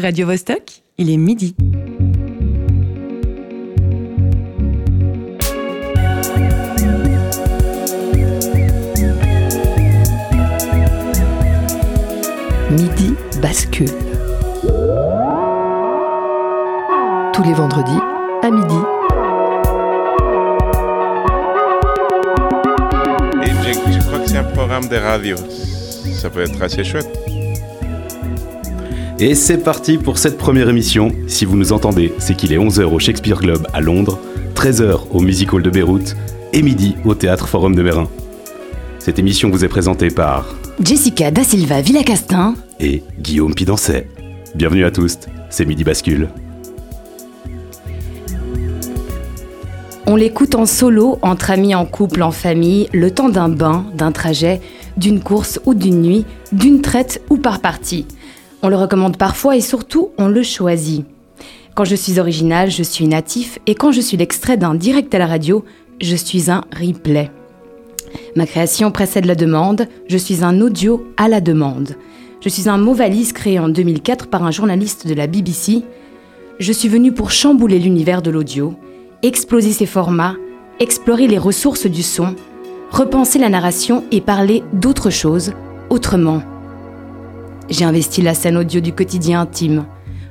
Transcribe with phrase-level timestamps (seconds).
[0.00, 1.56] Radio Vostok, il est midi.
[12.70, 13.88] Midi bascule.
[17.32, 17.90] Tous les vendredis
[18.42, 18.74] à midi.
[23.42, 25.36] Et je, je crois que c'est un programme de radio.
[26.14, 27.37] Ça peut être assez chouette.
[29.20, 31.10] Et c'est parti pour cette première émission.
[31.26, 34.20] Si vous nous entendez, c'est qu'il est 11h au Shakespeare Club à Londres,
[34.54, 36.14] 13h au Music Hall de Beyrouth
[36.52, 38.08] et midi au Théâtre Forum de Mérin.
[39.00, 44.06] Cette émission vous est présentée par Jessica Da Silva Villacastin et Guillaume Pidancet.
[44.54, 45.18] Bienvenue à tous,
[45.50, 46.28] c'est Midi Bascule.
[50.06, 54.12] On l'écoute en solo, entre amis, en couple, en famille, le temps d'un bain, d'un
[54.12, 54.60] trajet,
[54.96, 58.06] d'une course ou d'une nuit, d'une traite ou par partie.
[58.62, 61.04] On le recommande parfois et surtout, on le choisit.
[61.74, 65.18] Quand je suis original, je suis natif et quand je suis l'extrait d'un direct à
[65.18, 65.64] la radio,
[66.00, 67.30] je suis un replay.
[68.34, 71.94] Ma création précède la demande, je suis un audio à la demande.
[72.40, 75.84] Je suis un mot valise créé en 2004 par un journaliste de la BBC.
[76.58, 78.74] Je suis venu pour chambouler l'univers de l'audio,
[79.22, 80.34] exploser ses formats,
[80.80, 82.34] explorer les ressources du son,
[82.90, 85.52] repenser la narration et parler d'autre chose,
[85.90, 86.42] autrement.
[87.70, 89.84] J'ai investi la scène audio du quotidien intime.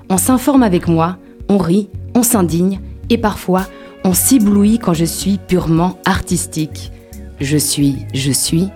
[0.09, 1.17] On s'informe avec moi,
[1.49, 2.79] on rit, on s'indigne
[3.09, 3.67] et parfois
[4.03, 6.91] on s'éblouit quand je suis purement artistique.
[7.39, 8.69] Je suis, je suis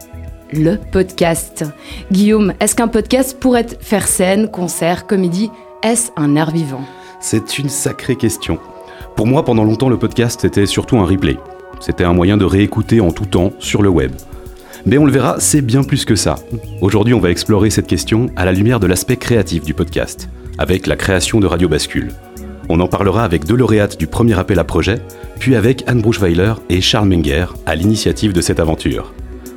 [0.53, 1.65] le podcast.
[2.11, 5.49] Guillaume, est-ce qu'un podcast pourrait faire scène, concert, comédie?
[5.81, 6.83] Est-ce un art vivant?
[7.19, 8.59] C'est une sacrée question.
[9.15, 11.37] Pour moi, pendant longtemps, le podcast était surtout un replay.
[11.79, 14.11] C'était un moyen de réécouter en tout temps sur le web.
[14.85, 16.35] Mais on le verra, c'est bien plus que ça.
[16.81, 20.87] Aujourd'hui, on va explorer cette question à la lumière de l'aspect créatif du podcast, avec
[20.87, 22.11] la création de Radio Bascule.
[22.69, 25.01] On en parlera avec deux lauréates du premier appel à projet,
[25.39, 29.13] puis avec Anne Bruchweiler et Charles Menger à l'initiative de cette aventure.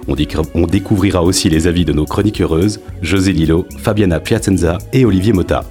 [0.07, 5.33] On, découvrira aussi les avis de nos chroniques heureuses, José Lillo, Fabiana Piacenza et Olivier
[5.33, 5.65] Motta.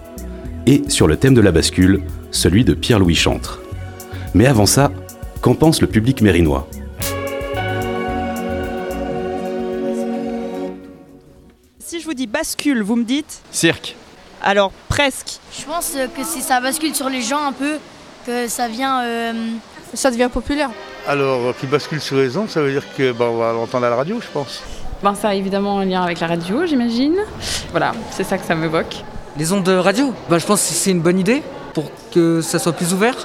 [0.66, 3.62] Et sur le thème de la bascule, celui de Pierre-Louis Chantre.
[4.34, 4.92] Mais avant ça,
[5.42, 6.68] qu'en pense le public mérinois?
[12.33, 13.95] Bascule, vous me dites Cirque.
[14.41, 15.39] Alors presque.
[15.57, 17.77] Je pense que si ça bascule sur les gens un peu,
[18.25, 19.03] que ça vient.
[19.03, 19.33] Euh...
[19.94, 20.71] Ça devient populaire.
[21.07, 23.91] Alors, qui bascule sur les ondes, ça veut dire que bah, on va l'entendre à
[23.91, 24.63] la radio, je pense.
[25.03, 27.16] Ben, ça a évidemment un lien avec la radio, j'imagine.
[27.69, 29.03] Voilà, c'est ça que ça m'évoque.
[29.38, 31.44] Les ondes de radio ben, Je pense que c'est une bonne idée
[31.75, 33.15] pour que ça soit plus ouvert,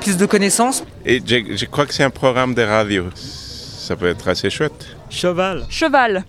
[0.00, 0.82] plus de connaissances.
[1.06, 3.04] Et je, je crois que c'est un programme de radio.
[3.14, 4.86] Ça peut être assez chouette.
[5.10, 5.64] Cheval.
[5.70, 6.24] Cheval.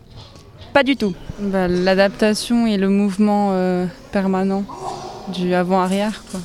[0.76, 1.14] Pas du tout.
[1.40, 4.66] Bah, L'adaptation et le mouvement euh, permanent
[5.30, 6.22] du avant-arrière.
[6.30, 6.42] quoi.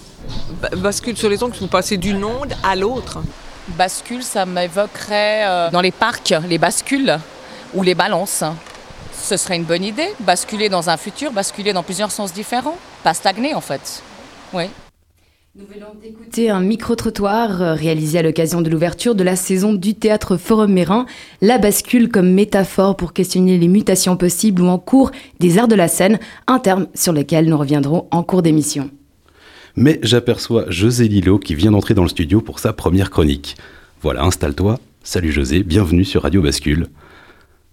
[0.63, 3.19] Ba- bascule sur les ondes, vous passez d'une onde à l'autre.
[3.71, 7.19] Bascule, ça m'évoquerait euh, dans les parcs, les bascules
[7.75, 8.45] ou les balances.
[9.21, 13.15] Ce serait une bonne idée, basculer dans un futur, basculer dans plusieurs sens différents, pas
[13.15, 14.01] stagner en fait.
[14.53, 14.67] Oui.
[15.56, 19.97] Nous venons d'écouter un micro-trottoir euh, réalisé à l'occasion de l'ouverture de la saison du
[19.97, 21.06] théâtre Forum Mérin,
[21.41, 25.10] la bascule comme métaphore pour questionner les mutations possibles ou en cours
[25.41, 28.93] des arts de la scène, un terme sur lequel nous reviendrons en cours d'émission.
[29.75, 33.56] Mais j'aperçois José Lillo qui vient d'entrer dans le studio pour sa première chronique.
[34.03, 34.78] Voilà, installe-toi.
[35.03, 36.87] Salut José, bienvenue sur Radio Bascule.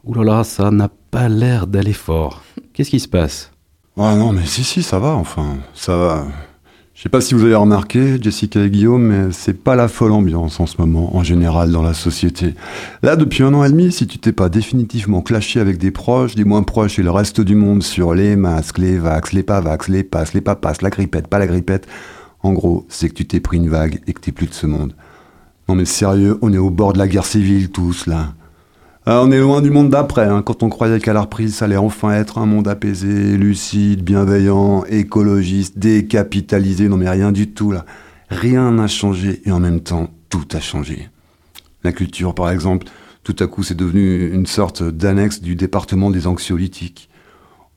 [0.03, 2.41] Ouh là là, ça n'a pas l'air d'aller fort.
[2.73, 3.51] Qu'est-ce qui se passe?
[3.95, 6.27] Ah non, mais si, si, ça va, enfin, ça va.
[6.97, 10.13] Je sais pas si vous avez remarqué, Jessica et Guillaume, mais c'est pas la folle
[10.13, 12.55] ambiance en ce moment, en général, dans la société.
[13.03, 16.33] Là, depuis un an et demi, si tu t'es pas définitivement clashé avec des proches,
[16.33, 19.61] des moins proches et le reste du monde sur les masques, les vax, les pas
[19.61, 21.85] vax, les passes, les pas passes, la grippette, pas la grippette,
[22.41, 24.65] en gros, c'est que tu t'es pris une vague et que t'es plus de ce
[24.65, 24.95] monde.
[25.69, 28.33] Non mais sérieux, on est au bord de la guerre civile tous, là.
[29.09, 31.63] Ah, on est loin du monde d'après, hein, quand on croyait qu'à la reprise, ça
[31.63, 36.89] allait enfin être un monde apaisé, lucide, bienveillant, écologiste, décapitalisé.
[36.89, 37.85] Non mais rien du tout là.
[38.29, 41.07] Rien n'a changé et en même temps, tout a changé.
[41.85, 42.87] La culture, par exemple,
[43.23, 47.06] tout à coup, c'est devenu une sorte d'annexe du département des anxiolytiques.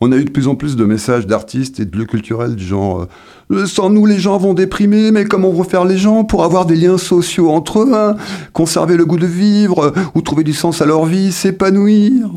[0.03, 2.65] On a eu de plus en plus de messages d'artistes et de lieux culturels du
[2.65, 3.07] genre
[3.51, 6.77] euh, Sans nous, les gens vont déprimer, mais comment refaire les gens pour avoir des
[6.77, 8.17] liens sociaux entre eux, hein?
[8.55, 12.31] Conserver le goût de vivre, euh, ou trouver du sens à leur vie, s'épanouir.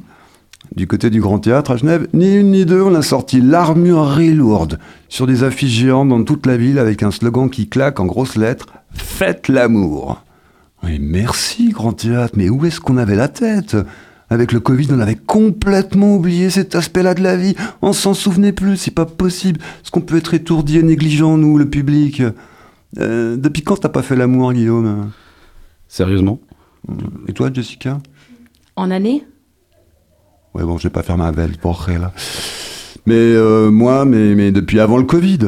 [0.76, 4.34] Du côté du Grand Théâtre à Genève, ni une ni deux, on a sorti l'armurerie
[4.34, 8.06] lourde sur des affiches géantes dans toute la ville avec un slogan qui claque en
[8.06, 10.22] grosses lettres Faites l'amour.
[10.84, 13.78] Oui, merci, Grand Théâtre, mais où est-ce qu'on avait la tête?
[14.30, 17.56] Avec le Covid, on avait complètement oublié cet aspect-là de la vie.
[17.82, 19.60] On s'en souvenait plus, c'est pas possible.
[19.84, 22.24] Est-ce qu'on peut être étourdi et négligent, nous, le public?
[23.00, 25.12] Euh, Depuis quand t'as pas fait l'amour, Guillaume?
[25.88, 26.40] Sérieusement?
[27.28, 28.00] Et toi, Jessica?
[28.76, 29.24] En année?
[30.54, 32.12] Ouais, bon, je vais pas faire ma belle pour là.
[33.06, 35.40] Mais euh, moi, mais, mais depuis avant le Covid,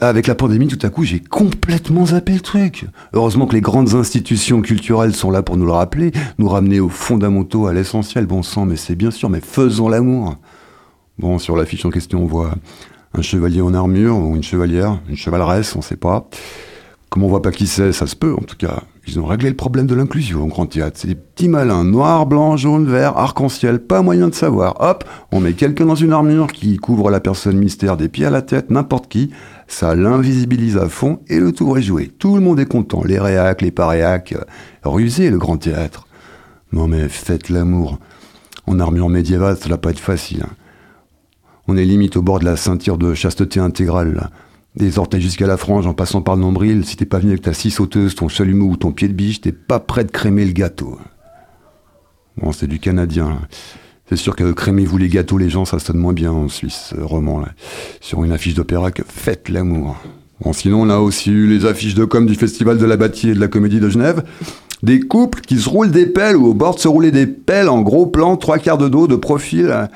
[0.00, 2.86] avec la pandémie, tout à coup, j'ai complètement zappé le truc.
[3.12, 6.88] Heureusement que les grandes institutions culturelles sont là pour nous le rappeler, nous ramener aux
[6.88, 8.26] fondamentaux, à l'essentiel.
[8.26, 10.36] Bon sang, mais c'est bien sûr, mais faisons l'amour.
[11.18, 12.54] Bon, sur l'affiche en question, on voit
[13.14, 16.28] un chevalier en armure, ou une chevalière, une chevaleresse, on sait pas.
[17.10, 18.82] Comme on voit pas qui c'est, ça se peut en tout cas.
[19.06, 20.98] Ils ont réglé le problème de l'inclusion au Grand Théâtre.
[20.98, 24.76] C'est des petits malins, noir, blanc, jaune, vert, arc-en-ciel, pas moyen de savoir.
[24.78, 28.30] Hop, on met quelqu'un dans une armure qui couvre la personne mystère des pieds à
[28.30, 29.30] la tête, n'importe qui.
[29.72, 32.08] Ça l'invisibilise à fond et le tour est joué.
[32.18, 33.02] Tout le monde est content.
[33.04, 34.32] Les réacs, les paréacs.
[34.32, 34.44] euh,
[34.84, 36.06] Rusé le Grand Théâtre.
[36.74, 37.98] Non mais faites l'amour.
[38.66, 40.42] En armure médiévale, ça va pas être facile.
[40.44, 40.52] hein.
[41.68, 44.28] On est limite au bord de la ceinture de chasteté intégrale.
[44.76, 46.84] Des orteils jusqu'à la frange en passant par le nombril.
[46.84, 49.40] Si t'es pas venu avec ta scie sauteuse, ton chalumeau ou ton pied de biche,
[49.40, 50.98] t'es pas prêt de crémer le gâteau.
[52.36, 53.30] Bon, c'est du canadien.
[53.30, 53.38] là.
[54.12, 57.02] C'est sûr que crémez-vous les gâteaux, les gens, ça sonne moins bien en Suisse, euh,
[57.02, 57.48] roman, là.
[58.02, 59.96] Sur une affiche d'opéra que faites l'amour.
[60.42, 63.30] Bon, sinon, on a aussi eu les affiches de com du Festival de la Bâtie
[63.30, 64.22] et de la Comédie de Genève.
[64.82, 67.70] Des couples qui se roulent des pelles ou au bord de se rouler des pelles
[67.70, 69.70] en gros plan, trois quarts de dos, de profil.
[69.70, 69.88] hein.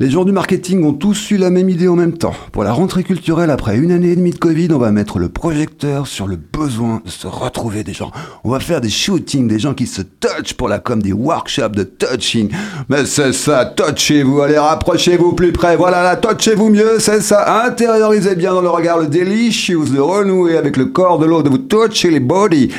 [0.00, 2.34] Les gens du marketing ont tous eu la même idée en même temps.
[2.50, 5.28] Pour la rentrée culturelle, après une année et demie de Covid, on va mettre le
[5.28, 8.10] projecteur sur le besoin de se retrouver des gens.
[8.42, 11.76] On va faire des shootings, des gens qui se touchent pour la com, des workshops
[11.76, 12.50] de touching.
[12.88, 15.76] Mais c'est ça, touchez-vous, allez, rapprochez-vous plus près.
[15.76, 17.64] Voilà, là, touchez-vous mieux, c'est ça.
[17.64, 21.58] Intériorisez bien dans le regard le delicious, de renouer avec le corps de l'autre, vous
[21.58, 22.72] toucher les bodies.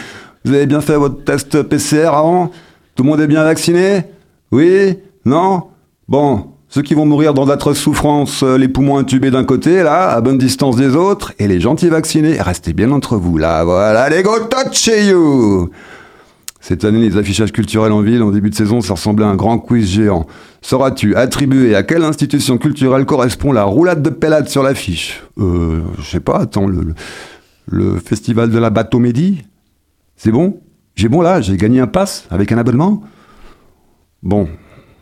[0.44, 2.52] Vous avez bien fait votre test PCR avant?
[2.94, 4.04] Tout le monde est bien vacciné?
[4.52, 4.98] Oui?
[5.24, 5.68] Non?
[6.10, 10.10] Bon, ceux qui vont mourir dans d'atroces souffrances, euh, les poumons intubés d'un côté, là,
[10.10, 14.10] à bonne distance des autres, et les gentils vaccinés, restez bien entre vous, là, voilà,
[14.10, 15.70] les go touch you.
[16.60, 19.38] Cette année, les affichages culturels en ville, en début de saison, ça ressemblait à un
[19.38, 20.28] grand quiz géant.
[20.62, 25.24] Sauras-tu attribuer à quelle institution culturelle correspond la roulade de pellade sur l'affiche?
[25.38, 26.94] Euh, je sais pas, attends, le, le,
[27.68, 29.46] le festival de la Bateau-Médie
[30.18, 30.60] C'est bon?
[30.96, 33.02] J'ai bon là J'ai gagné un pass avec un abonnement?
[34.24, 34.50] Bon,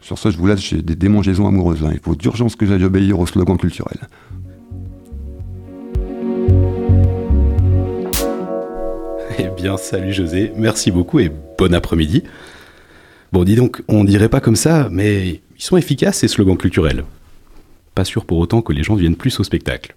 [0.03, 1.89] sur ça, je vous laisse, j'ai des démangeaisons amoureuses là.
[1.93, 3.97] Il faut d'urgence que j'aille obéir au slogan culturel.
[9.39, 12.23] Eh bien, salut José, merci beaucoup et bon après-midi.
[13.31, 17.05] Bon, dis donc, on dirait pas comme ça, mais ils sont efficaces ces slogans culturels.
[17.95, 19.95] Pas sûr pour autant que les gens viennent plus au spectacle.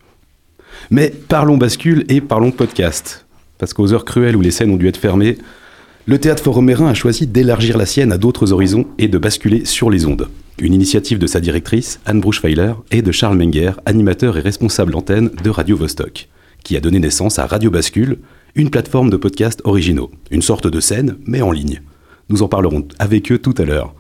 [0.91, 3.27] Mais parlons bascule et parlons podcast.
[3.59, 5.37] Parce qu'aux heures cruelles où les scènes ont dû être fermées,
[6.09, 9.65] le théâtre Forum Mérin a choisi d'élargir la sienne à d'autres horizons et de basculer
[9.65, 10.29] sur les ondes.
[10.61, 15.31] Une initiative de sa directrice, Anne Bruchweiler, et de Charles Menger, animateur et responsable antenne
[15.43, 16.29] de Radio Vostok,
[16.63, 18.19] qui a donné naissance à Radio Bascule,
[18.55, 21.83] une plateforme de podcasts originaux, une sorte de scène, mais en ligne.
[22.29, 23.93] Nous en parlerons avec eux tout à l'heure.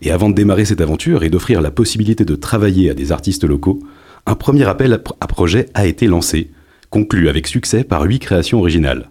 [0.00, 3.44] Et avant de démarrer cette aventure et d'offrir la possibilité de travailler à des artistes
[3.44, 3.80] locaux,
[4.24, 6.50] un premier appel à projet a été lancé,
[6.88, 9.10] conclu avec succès par huit créations originales.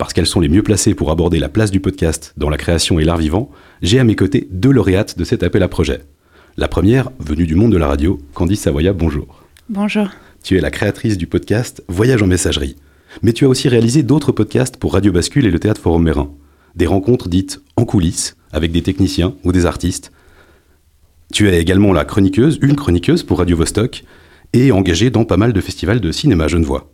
[0.00, 2.98] Parce qu'elles sont les mieux placées pour aborder la place du podcast dans la création
[2.98, 3.50] et l'art vivant,
[3.82, 6.00] j'ai à mes côtés deux lauréates de cet appel à projet.
[6.56, 9.42] La première, venue du monde de la radio, Candice Savoya, bonjour.
[9.68, 10.08] Bonjour.
[10.42, 12.76] Tu es la créatrice du podcast Voyage en messagerie.
[13.20, 16.30] Mais tu as aussi réalisé d'autres podcasts pour Radio Bascule et le Théâtre Forum Mérin.
[16.76, 20.12] Des rencontres dites en coulisses, avec des techniciens ou des artistes.
[21.30, 24.04] Tu es également la chroniqueuse, une chroniqueuse pour Radio Vostok,
[24.54, 26.90] et engagée dans pas mal de festivals de cinéma genevois.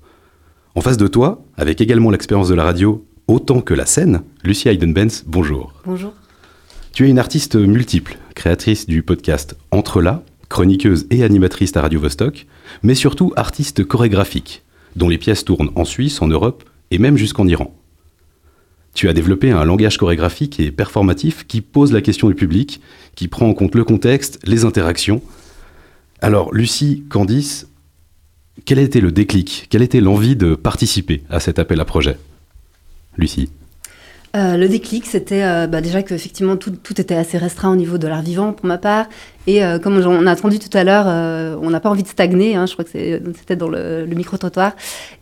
[0.77, 4.69] En face de toi, avec également l'expérience de la radio autant que la scène, Lucie
[4.69, 5.73] Hayden-Benz, bonjour.
[5.87, 6.13] Bonjour.
[6.93, 11.99] Tu es une artiste multiple, créatrice du podcast Entre là, chroniqueuse et animatrice à Radio
[11.99, 12.47] Vostok,
[12.83, 14.65] mais surtout artiste chorégraphique,
[14.97, 17.75] dont les pièces tournent en Suisse, en Europe et même jusqu'en Iran.
[18.93, 22.83] Tu as développé un langage chorégraphique et performatif qui pose la question du public,
[23.15, 25.23] qui prend en compte le contexte, les interactions.
[26.21, 27.67] Alors, Lucie, Candice,
[28.65, 32.17] quel a été le déclic Quelle était l'envie de participer à cet appel à projet?
[33.17, 33.51] Lucie
[34.37, 37.97] Euh, le déclic, c'était euh, bah, déjà qu'effectivement tout, tout était assez restreint au niveau
[37.97, 39.07] de l'art vivant pour ma part.
[39.47, 41.07] Et euh, comme on a entendu tout à l'heure,
[41.63, 44.73] on n'a pas envie de stagner, hein, je crois que c'était dans le, micro-trottoir.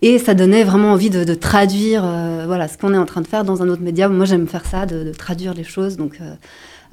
[0.02, 2.04] Et ça donnait vraiment envie de, traduire
[2.46, 4.08] voilà, ce qu'on est en train de faire dans un autre média.
[4.08, 5.96] Moi, j'aime faire ça, de, de traduire les choses.
[5.96, 6.18] Donc,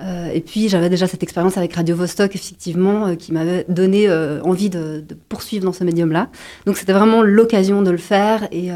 [0.02, 4.08] euh, et puis, j'avais déjà cette expérience avec Radio Vostok, effectivement, euh, qui m'avait donné
[4.08, 6.30] euh, envie de, de poursuivre dans ce médium-là.
[6.66, 8.48] Donc, c'était vraiment l'occasion de le faire.
[8.52, 8.70] Et,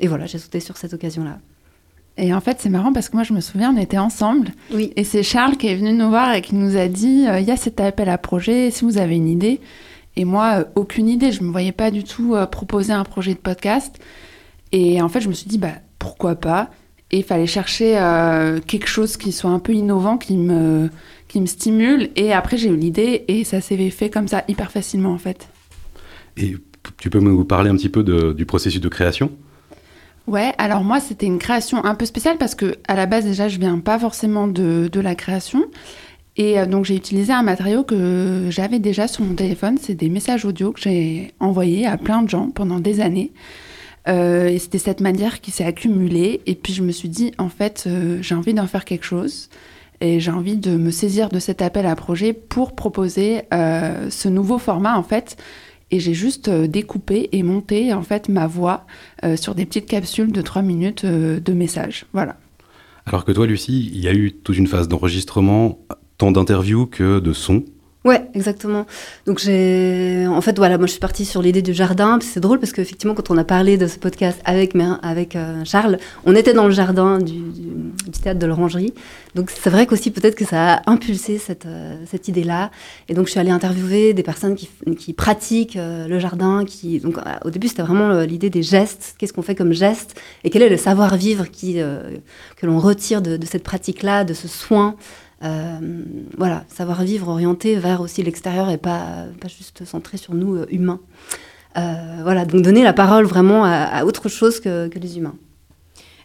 [0.00, 1.38] et voilà, j'ai sauté sur cette occasion-là.
[2.16, 4.48] Et en fait, c'est marrant parce que moi, je me souviens, on était ensemble.
[4.74, 4.92] Oui.
[4.96, 7.50] Et c'est Charles qui est venu nous voir et qui nous a dit il y
[7.50, 9.60] a cet appel à projet, si vous avez une idée.
[10.16, 11.32] Et moi, aucune idée.
[11.32, 13.98] Je ne me voyais pas du tout proposer un projet de podcast.
[14.72, 16.70] Et en fait, je me suis dit bah, pourquoi pas?
[17.12, 20.90] Et il fallait chercher euh, quelque chose qui soit un peu innovant, qui me,
[21.28, 22.10] qui me stimule.
[22.16, 25.48] Et après, j'ai eu l'idée et ça s'est fait comme ça, hyper facilement en fait.
[26.36, 26.56] Et
[26.98, 29.30] tu peux nous parler un petit peu de- du processus de création?
[30.26, 33.48] Ouais, alors moi c'était une création un peu spéciale parce que à la base déjà
[33.48, 35.64] je viens pas forcément de, de la création
[36.36, 40.08] et euh, donc j'ai utilisé un matériau que j'avais déjà sur mon téléphone, c'est des
[40.08, 43.32] messages audio que j'ai envoyés à plein de gens pendant des années.
[44.08, 47.50] Euh, et c'était cette manière qui s'est accumulée et puis je me suis dit en
[47.50, 49.50] fait euh, j'ai envie d'en faire quelque chose
[50.00, 54.28] et j'ai envie de me saisir de cet appel à projet pour proposer euh, ce
[54.28, 55.36] nouveau format en fait
[55.90, 58.86] et j'ai juste découpé et monté en fait ma voix
[59.34, 62.06] sur des petites capsules de 3 minutes de messages.
[62.12, 62.36] Voilà.
[63.06, 65.80] Alors que toi, Lucie, il y a eu toute une phase d'enregistrement,
[66.16, 67.64] tant d'interviews que de sons.
[68.02, 68.86] Ouais, exactement.
[69.26, 72.18] Donc j'ai, en fait, voilà, moi je suis partie sur l'idée du jardin.
[72.22, 75.98] C'est drôle parce qu'effectivement, quand on a parlé de ce podcast avec avec euh, Charles,
[76.24, 77.42] on était dans le jardin du,
[78.22, 78.94] théâtre de l'Orangerie.
[79.34, 82.70] Donc c'est vrai qu'aussi peut-être que ça a impulsé cette euh, cette idée-là.
[83.10, 86.64] Et donc je suis allée interviewer des personnes qui, pratiquent euh, le jardin.
[86.64, 89.14] Qui donc au début c'était vraiment l'idée des gestes.
[89.18, 93.38] Qu'est-ce qu'on fait comme geste et quel est le savoir-vivre qui que l'on retire de
[93.44, 94.96] cette pratique-là, de ce soin.
[95.42, 95.78] Euh,
[96.36, 100.66] voilà, savoir vivre orienté vers aussi l'extérieur et pas, pas juste centré sur nous euh,
[100.70, 101.00] humains.
[101.78, 105.36] Euh, voilà, donc donner la parole vraiment à, à autre chose que, que les humains.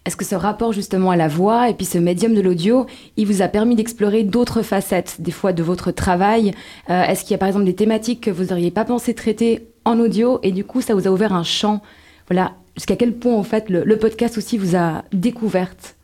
[0.03, 2.85] Est-ce que ce rapport justement à la voix et puis ce médium de l'audio,
[3.17, 6.53] il vous a permis d'explorer d'autres facettes, des fois de votre travail?
[6.89, 9.67] Euh, Est-ce qu'il y a par exemple des thématiques que vous n'auriez pas pensé traiter
[9.83, 11.81] en audio et du coup ça vous a ouvert un champ?
[12.29, 15.94] Voilà, jusqu'à quel point en fait le, le podcast aussi vous a découverte?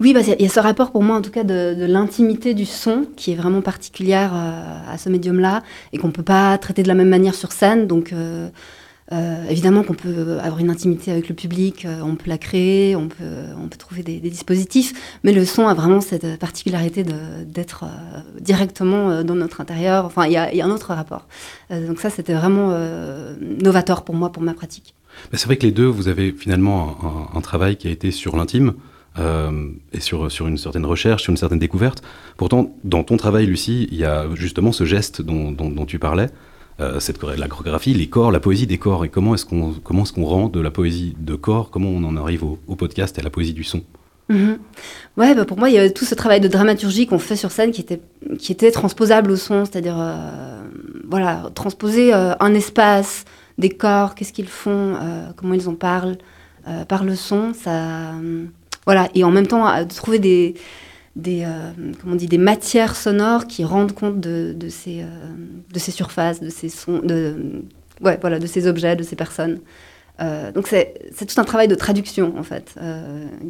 [0.00, 2.66] Oui, bah, il y a ce rapport pour moi en tout cas de, l'intimité du
[2.66, 6.82] son qui est vraiment particulière euh, à ce médium-là et qu'on ne peut pas traiter
[6.82, 7.86] de la même manière sur scène.
[7.86, 8.48] Donc euh,
[9.12, 13.06] euh, évidemment qu'on peut avoir une intimité avec le public, on peut la créer, on
[13.06, 17.04] peut, trouver des, dispositifs, mais le son a vraiment cette particularité
[17.46, 17.84] d'être
[18.40, 20.06] directement dans notre intérieur.
[20.06, 21.28] Enfin, il y a, un autre rapport.
[21.70, 22.76] Donc ça, c'était vraiment
[23.40, 24.94] novateur pour moi, pour ma pratique.
[25.34, 26.96] C'est vrai que les deux, vous avez finalement
[27.34, 28.72] un travail qui a été sur l'intime
[29.18, 32.02] euh, et sur, sur une certaine recherche, sur une certaine découverte.
[32.36, 36.30] Pourtant, dans ton travail, Lucie, il y a justement ce geste dont, tu parlais,
[36.80, 39.04] euh, cette la chorégraphie, les corps, la poésie des corps.
[39.04, 42.42] Et comment est-ce qu'on qu'on rend de la poésie de corps, comment on en arrive
[42.42, 43.82] au, podcast et à la poésie du son?
[44.30, 44.58] Mhm.
[45.16, 47.52] Ouais, bah pour moi, il y a tout ce travail de dramaturgie qu'on fait sur
[47.52, 48.00] scène qui était,
[48.38, 50.62] qui était transposable au son, c'est-à-dire, euh,
[51.08, 53.26] voilà, transposer euh, un espace,
[53.58, 54.96] des corps, qu'est-ce qu'ils font,
[55.36, 56.16] comment ils en parlent,
[56.88, 58.14] par le son, ça,
[58.86, 60.54] voilà, et en même temps, de trouver des,
[61.26, 65.06] euh, comment on dit, des matières sonores qui rendent compte de, ces, euh,
[65.72, 67.00] de ces surfaces, de ces sons,
[68.00, 69.60] ouais, voilà, de ces objets, de ces personnes.
[70.20, 72.78] Euh, donc c'est tout un travail de traduction en fait,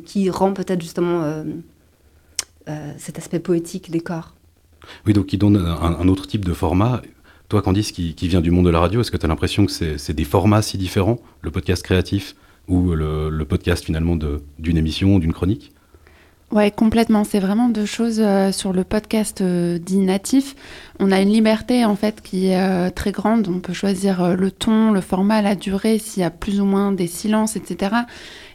[0.06, 1.44] qui rend peut-être justement
[2.98, 4.34] cet aspect poétique des corps.
[5.06, 7.00] Oui, donc qui donne un, autre type de format.
[7.48, 9.66] Toi, Candice, qui, qui vient du monde de la radio, est-ce que tu as l'impression
[9.66, 12.34] que c'est des formats si différents, le podcast créatif?
[12.68, 15.72] Ou le, podcast finalement d'une émission, d'une chronique
[16.50, 17.24] Ouais, complètement.
[17.24, 20.54] C'est vraiment deux choses euh, sur le podcast euh, dit natif.
[21.00, 23.48] On a une liberté en fait qui est euh, très grande.
[23.48, 26.92] On peut choisir le ton, le format, la durée, s'il y a plus ou moins
[26.92, 27.96] des silences, etc.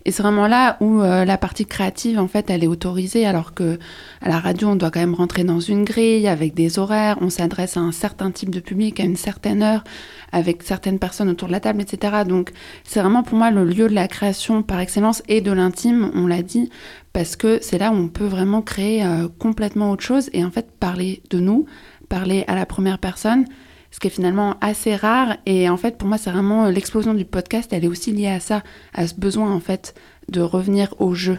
[0.05, 3.53] Et c'est vraiment là où euh, la partie créative en fait elle est autorisée, alors
[3.53, 3.77] que
[4.21, 7.17] à la radio on doit quand même rentrer dans une grille avec des horaires.
[7.21, 9.83] On s'adresse à un certain type de public à une certaine heure,
[10.31, 12.23] avec certaines personnes autour de la table, etc.
[12.27, 12.51] Donc
[12.83, 16.11] c'est vraiment pour moi le lieu de la création par excellence et de l'intime.
[16.15, 16.69] On l'a dit
[17.13, 20.51] parce que c'est là où on peut vraiment créer euh, complètement autre chose et en
[20.51, 21.65] fait parler de nous,
[22.07, 23.45] parler à la première personne,
[23.91, 25.37] ce qui est finalement assez rare.
[25.45, 28.27] Et en fait, pour moi, c'est vraiment euh, l'explosion du podcast, elle est aussi liée
[28.27, 29.95] à ça, à ce besoin en fait
[30.29, 31.37] de revenir au jeu.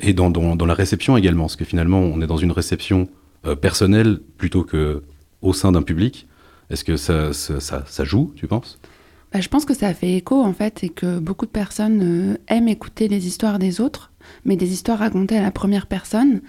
[0.00, 3.08] Et dans, dans- dans la réception également, parce que finalement, on est dans une réception
[3.46, 5.02] euh, personnelle plutôt que
[5.42, 6.26] au sein d'un public.
[6.70, 8.78] Est-ce que ça, ça, ça- ça joue, tu penses?
[9.32, 12.36] Bah, je pense que ça fait écho en fait et que beaucoup de personnes euh,
[12.48, 14.12] aiment écouter les histoires des autres,
[14.44, 16.40] mais des histoires racontées à la première personne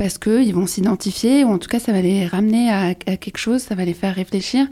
[0.00, 3.60] parce qu'ils vont s'identifier ou en tout cas ça va les ramener à, quelque chose,
[3.60, 4.66] ça va les faire réfléchir.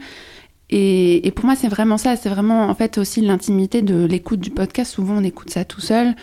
[0.71, 4.49] Et, pour moi c'est vraiment ça, c'est vraiment en fait aussi l'intimité de l'écoute du
[4.49, 4.91] podcast.
[4.91, 6.15] Souvent on écoute ça tout seul.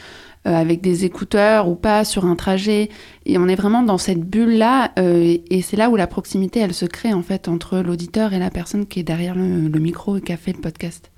[0.48, 2.88] euh, avec des écouteurs ou pas sur un trajet
[3.26, 6.74] et on est vraiment dans cette bulle là et, c'est là où la proximité elle
[6.74, 10.16] se crée en fait entre l'auditeur et la personne qui est derrière le, le micro
[10.16, 11.12] et qui a fait le podcast.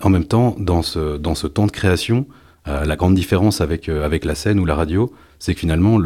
[0.00, 2.26] En même temps, dans ce, dans ce temps de création,
[2.68, 5.98] Euh, la grande différence avec, euh, avec la scène ou la radio, c'est que finalement,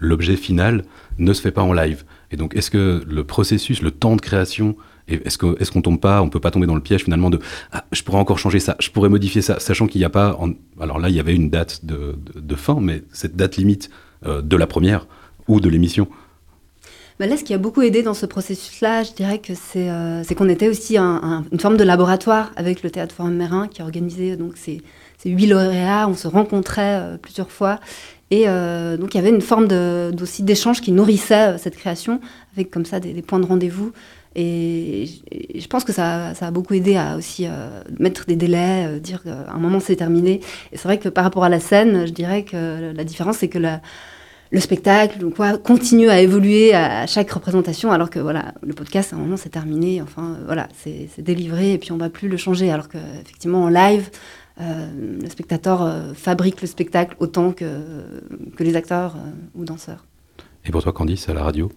[0.00, 0.84] l'objet final
[1.18, 2.04] ne se fait pas en live.
[2.32, 4.76] Et donc, est-ce que le processus, le temps de création,
[5.06, 7.38] est-ce qu'on est qu'on tombe pas, on peut pas tomber dans le piège finalement de
[7.72, 10.38] ah, je pourrais encore changer ça, je pourrais modifier ça, sachant qu'il n'y a pas.
[10.80, 13.90] alors là, il y avait une date de, fin, mais cette date limite
[14.24, 15.06] de la première
[15.48, 16.08] ou de l'émission,
[17.20, 20.22] bah là, ce qui a beaucoup aidé dans ce processus-là, je dirais que c'est euh,
[20.34, 24.56] qu'on était aussi une forme de laboratoire avec le Théâtre Forum Mérin qui organisait donc
[24.56, 24.80] ces
[25.26, 26.08] huit lauréats.
[26.08, 27.78] On se rencontrait euh, plusieurs fois.
[28.30, 29.68] Et euh, donc, il y avait une forme
[30.20, 32.20] aussi d'échange qui nourrissait cette création,
[32.54, 33.92] avec comme ça des, points de rendez-vous.
[34.36, 35.06] Et,
[35.54, 37.46] je pense que ça, ça, a beaucoup aidé à aussi
[37.98, 40.40] mettre des délais, dire qu'à un moment c'est terminé.
[40.72, 43.48] Et c'est vrai que par rapport à la scène, je dirais que la différence, c'est
[43.48, 43.80] que la,
[44.50, 49.16] le spectacle quoi, continue à évoluer à chaque représentation, alors que voilà, le podcast, à
[49.16, 52.28] un moment, c'est terminé, enfin, euh, voilà, c'est délivré, et puis on ne va plus
[52.28, 58.22] le changer, alors qu'effectivement, en live, euh, le spectateur euh, fabrique le spectacle autant que,
[58.56, 59.16] que les acteurs
[59.54, 60.06] ou danseurs.
[60.64, 61.70] Et pour toi, Candice, à la radio?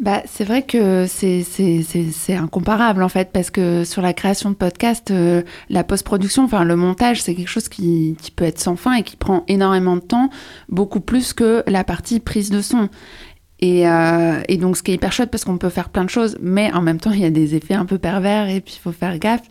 [0.00, 5.10] Bah, c'est vrai que c'est incomparable en fait, parce que sur la création de podcast,
[5.12, 8.94] euh, la post-production, enfin le montage, c'est quelque chose qui, qui, peut être sans fin
[8.94, 10.30] et qui prend énormément de temps,
[10.68, 12.88] beaucoup plus que la partie prise de son.
[13.60, 16.10] Et, euh, et donc ce qui est hyper chouette parce qu'on peut faire plein de
[16.10, 18.74] choses, mais en même temps il y a des effets un peu pervers et puis
[18.76, 19.48] il faut faire gaffe.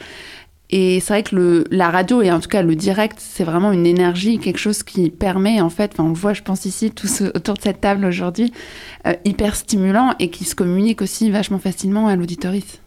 [0.69, 3.71] Et c'est vrai que le, la radio, et en tout cas le direct, c'est vraiment
[3.71, 7.21] une énergie, quelque chose qui permet, en fait, on le voit, je pense ici, tous
[7.21, 8.51] autour de cette table aujourd'hui,
[9.05, 12.82] euh, hyper stimulant et qui se communique aussi vachement facilement à l'auditorice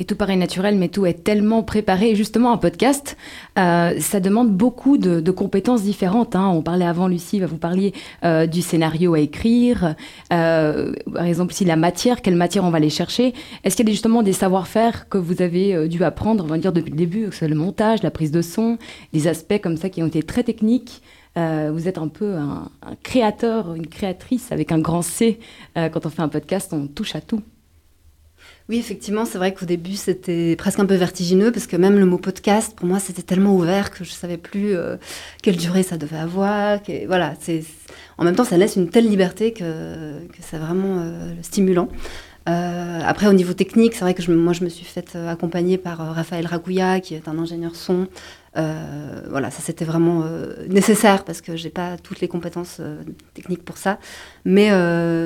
[0.00, 2.16] et tout paraît naturel, mais tout est tellement préparé.
[2.16, 3.18] justement, un podcast,
[3.58, 6.34] euh, ça demande beaucoup de, compétences différentes.
[6.34, 6.48] Hein.
[6.48, 7.92] On parlait avant, Lucie, vous parliez
[8.24, 9.94] euh, du scénario à écrire,
[10.32, 13.34] euh, par exemple, si la matière, quelle matière on va aller chercher.
[13.62, 16.72] Est-ce qu'il y a justement des savoir-faire que vous avez dû apprendre, on va dire,
[16.72, 18.78] depuis le début, que ce soit le montage, la prise de son,
[19.12, 21.02] des aspects comme ça qui ont été très techniques?
[21.36, 22.70] Vous êtes un peu un,
[23.02, 25.38] créateur, une créatrice avec un grand C.
[25.74, 27.42] quand on fait un podcast, on touche à tout.
[28.70, 32.06] Oui, effectivement, c'est vrai qu'au début, c'était presque un peu vertigineux parce que même le
[32.06, 34.96] mot podcast, pour moi, c'était tellement ouvert que je ne savais plus euh,
[35.42, 36.78] quelle durée ça devait avoir.
[37.08, 37.64] voilà, c'est,
[38.16, 41.88] en même temps, ça laisse une telle liberté que, c'est vraiment euh, stimulant.
[42.48, 45.98] Euh, après, au niveau technique, c'est vrai que moi, je me suis faite accompagner par
[46.14, 48.06] Raphaël Ragouya, qui est un ingénieur son,
[48.56, 53.02] euh, voilà, ça c'était vraiment euh, nécessaire parce que j'ai pas toutes les compétences euh,
[53.34, 53.98] techniques pour ça.
[54.44, 54.70] Mais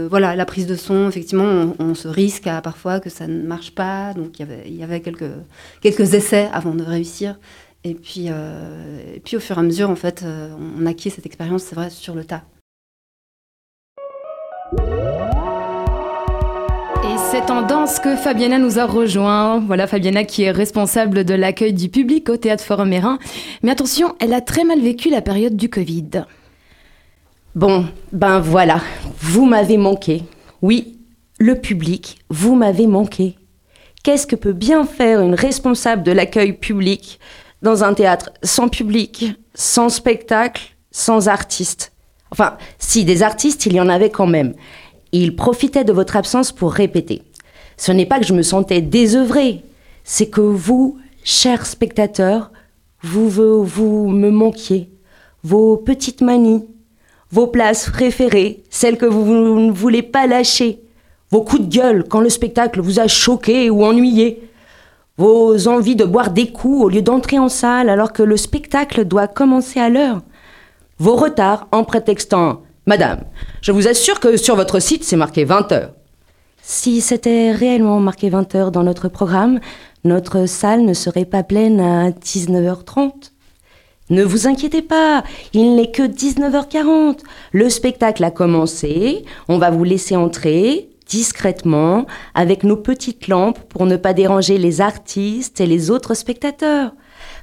[0.08, 3.74] voilà, la prise de son, effectivement, on, se risque à parfois que ça ne marche
[3.74, 4.12] pas.
[4.14, 5.30] Donc il y avait, il y avait quelques,
[5.80, 7.38] quelques essais avant de réussir.
[7.84, 10.24] Et puis, et puis au fur et à mesure, en fait,
[10.78, 12.42] on acquiert cette expérience, c'est vrai, sur le tas.
[17.37, 19.59] C'est en danse que Fabiana nous a rejoint.
[19.59, 23.18] Voilà Fabiana qui est responsable de l'accueil du public au Théâtre Forum Mérin.
[23.64, 26.27] Mais attention, elle a très mal vécu la période du Covid.
[27.57, 28.81] Bon, ben voilà,
[29.18, 30.23] vous m'avez manqué.
[30.62, 31.01] Oui,
[31.40, 33.35] le public, vous m'avez manqué.
[34.05, 37.18] Qu'est-ce que peut bien faire une responsable de l'accueil public
[37.62, 41.90] dans un théâtre sans public, sans spectacle, sans artistes
[42.31, 44.55] Enfin, si, des artistes, il y en avait quand même.
[45.16, 47.22] Il profitait de votre absence pour répéter.
[47.77, 49.62] Ce n'est pas que je me sentais désœuvrée,
[50.03, 52.50] c'est que vous, chers spectateurs,
[53.00, 54.90] vous, vous, me manquiez.
[55.44, 56.66] Vos petites manies,
[57.31, 60.81] vos places préférées, celles que vous, vous ne voulez pas lâcher,
[61.31, 64.50] vos coups de gueule quand le spectacle vous a choqué ou ennuyé,
[65.16, 69.05] vos envies de boire des coups au lieu d'entrer en salle alors que le spectacle
[69.05, 70.22] doit commencer à l'heure,
[70.98, 73.25] vos retards en prétextant Madame,
[73.62, 75.92] je vous assure que sur votre site, c'est marqué 20 heures.
[76.62, 79.61] Si c'était réellement marqué 20 heures dans notre programme,
[80.05, 83.31] notre salle ne serait pas pleine à 19h30.
[84.11, 87.20] Ne vous inquiétez pas, il n'est que 19h40.
[87.53, 93.87] Le spectacle a commencé, on va vous laisser entrer discrètement avec nos petites lampes pour
[93.87, 96.92] ne pas déranger les artistes et les autres spectateurs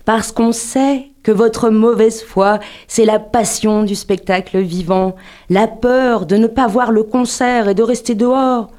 [0.05, 5.15] parce qu'on sait que votre mauvaise foi, c'est la passion du spectacle vivant,
[5.49, 8.71] la peur de ne pas voir le concert et de rester dehors.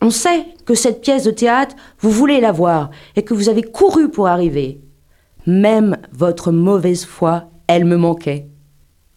[0.00, 3.62] On sait que cette pièce de théâtre, vous voulez la voir et que vous avez
[3.62, 4.80] couru pour arriver.
[5.46, 8.46] Même votre mauvaise foi, elle me manquait.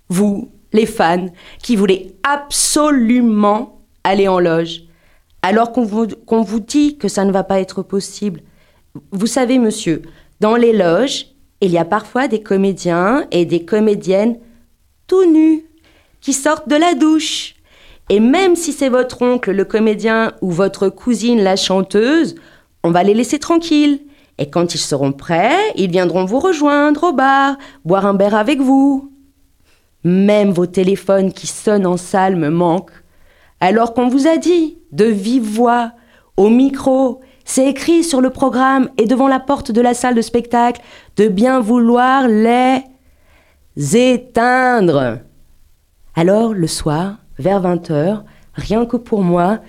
[0.09, 1.27] Vous, les fans,
[1.61, 4.83] qui voulez absolument aller en loge,
[5.41, 8.41] alors qu'on vous, qu'on vous dit que ça ne va pas être possible.
[9.11, 10.01] Vous savez, monsieur,
[10.39, 11.27] dans les loges,
[11.65, 14.37] il y a parfois des comédiens et des comédiennes
[15.07, 15.65] tout nus
[16.21, 17.55] qui sortent de la douche.
[18.09, 22.35] Et même si c'est votre oncle le comédien ou votre cousine la chanteuse,
[22.83, 24.01] on va les laisser tranquilles.
[24.37, 28.59] Et quand ils seront prêts, ils viendront vous rejoindre au bar, boire un verre avec
[28.59, 29.11] vous.
[30.03, 33.03] Même vos téléphones qui sonnent en salle me manquent.
[33.61, 35.93] Alors qu'on vous a dit, de vive voix,
[36.35, 40.21] au micro, c'est écrit sur le programme et devant la porte de la salle de
[40.21, 40.81] spectacle,
[41.17, 42.83] de bien vouloir les
[43.77, 45.19] éteindre.
[46.15, 48.23] Alors, le soir, vers 20h,
[48.53, 49.59] rien que pour moi,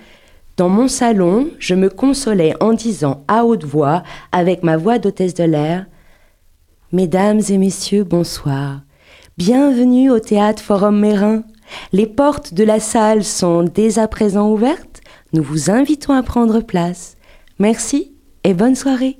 [0.57, 5.33] dans mon salon, je me consolais en disant à haute voix, avec ma voix d'hôtesse
[5.33, 5.85] de l'air,
[6.91, 8.81] Mesdames et messieurs, bonsoir.
[9.37, 11.43] Bienvenue au théâtre Forum Mérin.
[11.91, 15.01] Les portes de la salle sont dès à présent ouvertes.
[15.33, 17.17] Nous vous invitons à prendre place.
[17.59, 18.13] Merci
[18.45, 19.17] et bonne soirée.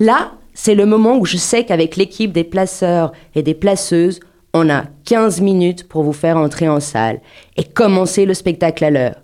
[0.00, 4.18] Là, c'est le moment où je sais qu'avec l'équipe des placeurs et des placeuses,
[4.52, 7.20] on a 15 minutes pour vous faire entrer en salle
[7.56, 9.22] et commencer le spectacle à l'heure.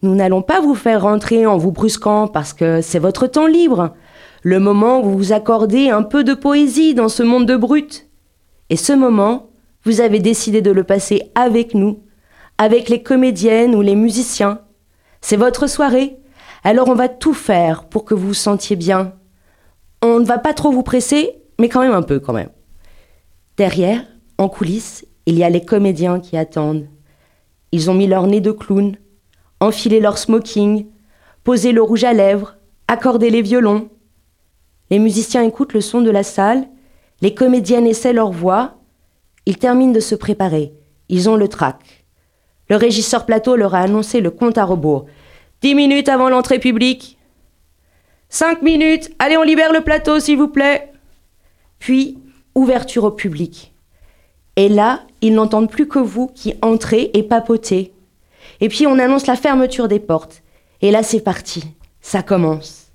[0.00, 3.92] Nous n'allons pas vous faire rentrer en vous brusquant parce que c'est votre temps libre,
[4.42, 8.08] le moment où vous vous accordez un peu de poésie dans ce monde de brutes.
[8.70, 9.50] Et ce moment,
[9.84, 12.00] vous avez décidé de le passer avec nous,
[12.56, 14.60] avec les comédiennes ou les musiciens.
[15.20, 16.16] C'est votre soirée,
[16.64, 19.12] alors on va tout faire pour que vous vous sentiez bien.
[20.02, 22.50] On ne va pas trop vous presser, mais quand même un peu quand même.
[23.56, 24.04] Derrière,
[24.38, 26.88] en coulisses, il y a les comédiens qui attendent.
[27.72, 28.96] Ils ont mis leur nez de clown,
[29.60, 30.86] enfilé leur smoking,
[31.44, 32.56] posé le rouge à lèvres,
[32.88, 33.88] accordé les violons.
[34.90, 36.68] Les musiciens écoutent le son de la salle
[37.22, 38.74] les comédiennes essaient leur voix.
[39.46, 40.74] Ils terminent de se préparer.
[41.08, 42.04] Ils ont le trac.
[42.68, 45.06] Le régisseur plateau leur a annoncé le compte à rebours.
[45.62, 47.15] Dix minutes avant l'entrée publique.
[48.28, 49.10] Cinq minutes.
[49.18, 50.92] Allez, on libère le plateau, s'il vous plaît.
[51.78, 52.18] Puis,
[52.54, 53.72] ouverture au public.
[54.56, 57.92] Et là, ils n'entendent plus que vous qui entrez et papotez.
[58.60, 60.42] Et puis, on annonce la fermeture des portes.
[60.82, 61.64] Et là, c'est parti.
[62.00, 62.86] Ça commence.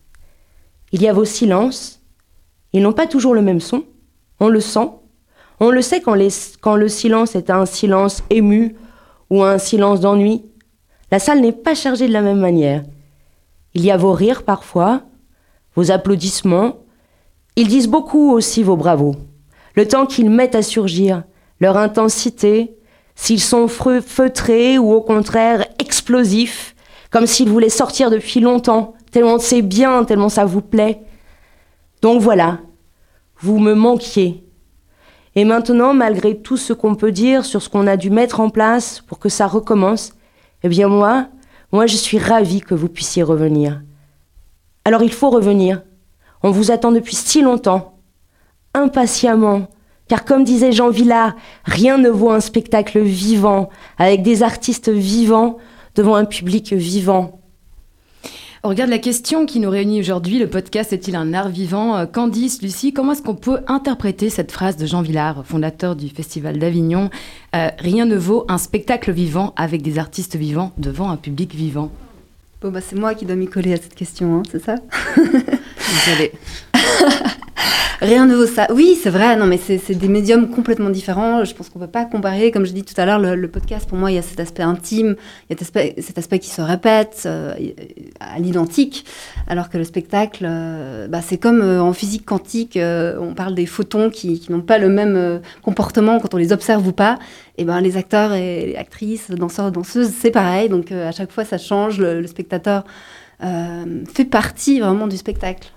[0.91, 2.01] Il y a vos silences.
[2.73, 3.83] Ils n'ont pas toujours le même son.
[4.39, 4.89] On le sent.
[5.59, 6.15] On le sait quand,
[6.75, 8.75] le silence est un silence ému
[9.29, 10.43] ou un silence d'ennui.
[11.11, 12.83] La salle n'est pas chargée de la même manière.
[13.75, 15.03] Il y a vos rires parfois,
[15.75, 16.77] vos applaudissements.
[17.55, 19.15] Ils disent beaucoup aussi vos bravos.
[19.75, 21.23] Le temps qu'ils mettent à surgir,
[21.59, 22.75] leur intensité,
[23.15, 26.75] s'ils sont feutrés ou au contraire explosifs,
[27.09, 31.01] comme s'ils voulaient sortir depuis longtemps, tellement c'est bien, tellement ça vous plaît.
[32.01, 32.59] Donc voilà,
[33.39, 34.43] vous me manquiez.
[35.35, 38.49] Et maintenant, malgré tout ce qu'on peut dire sur ce qu'on a dû mettre en
[38.49, 40.13] place pour que ça recommence,
[40.63, 41.27] eh bien moi,
[41.71, 43.81] moi je suis ravie que vous puissiez revenir.
[44.85, 45.81] Alors il faut revenir.
[46.43, 47.99] On vous attend depuis si longtemps.
[48.73, 49.67] Impatiemment.
[50.07, 55.57] Car comme disait Jean Villard, rien ne vaut un spectacle vivant, avec des artistes vivants,
[55.95, 57.39] devant un public vivant.
[58.63, 60.37] On regarde la question qui nous réunit aujourd'hui.
[60.37, 61.95] Le podcast est-il un art vivant?
[61.95, 66.09] Euh, Candice, Lucie, comment est-ce qu'on peut interpréter cette phrase de Jean Villard, fondateur du
[66.09, 67.09] Festival d'Avignon?
[67.55, 71.89] Euh, Rien ne vaut un spectacle vivant avec des artistes vivants devant un public vivant.
[72.61, 74.75] Bon, bah, c'est moi qui dois m'y coller à cette question, hein, c'est ça?
[75.17, 76.31] Désolée.
[78.01, 78.65] Rien ne vaut ça.
[78.73, 81.45] Oui, c'est vrai, non, mais c'est des médiums complètement différents.
[81.45, 82.49] Je pense qu'on ne peut pas comparer.
[82.49, 84.63] Comme je dis tout à l'heure, le, podcast, pour moi, il y a cet aspect
[84.63, 85.15] intime,
[85.49, 87.53] il y a cet aspect, cet aspect qui se répète euh,
[88.19, 89.05] à l'identique,
[89.47, 93.67] alors que le spectacle, euh, bah, c'est comme euh, en physique quantique, on parle des
[93.67, 97.19] photons qui, n'ont pas le même comportement quand on les observe ou pas.
[97.59, 100.69] Et ben, les acteurs et les actrices, danseurs, danseuses, c'est pareil.
[100.69, 101.99] Donc, à chaque fois, ça change.
[101.99, 102.83] le spectateur
[103.39, 105.71] fait partie vraiment du spectacle.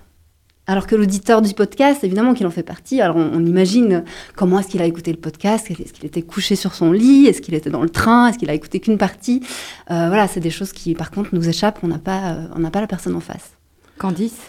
[0.67, 2.99] Alors que l'auditeur du podcast, évidemment qu'il en fait partie.
[2.99, 4.03] Alors on, imagine
[4.35, 7.41] comment est-ce qu'il a écouté le podcast, est-ce qu'il était couché sur son lit, est-ce
[7.41, 9.43] qu'il était dans le train, est-ce qu'il a écouté qu'une partie.
[9.91, 12.59] Euh, voilà, c'est des choses qui par contre nous échappent, on n'a pas, euh, on
[12.59, 13.51] n'a pas la personne en face.
[13.99, 14.39] Candice?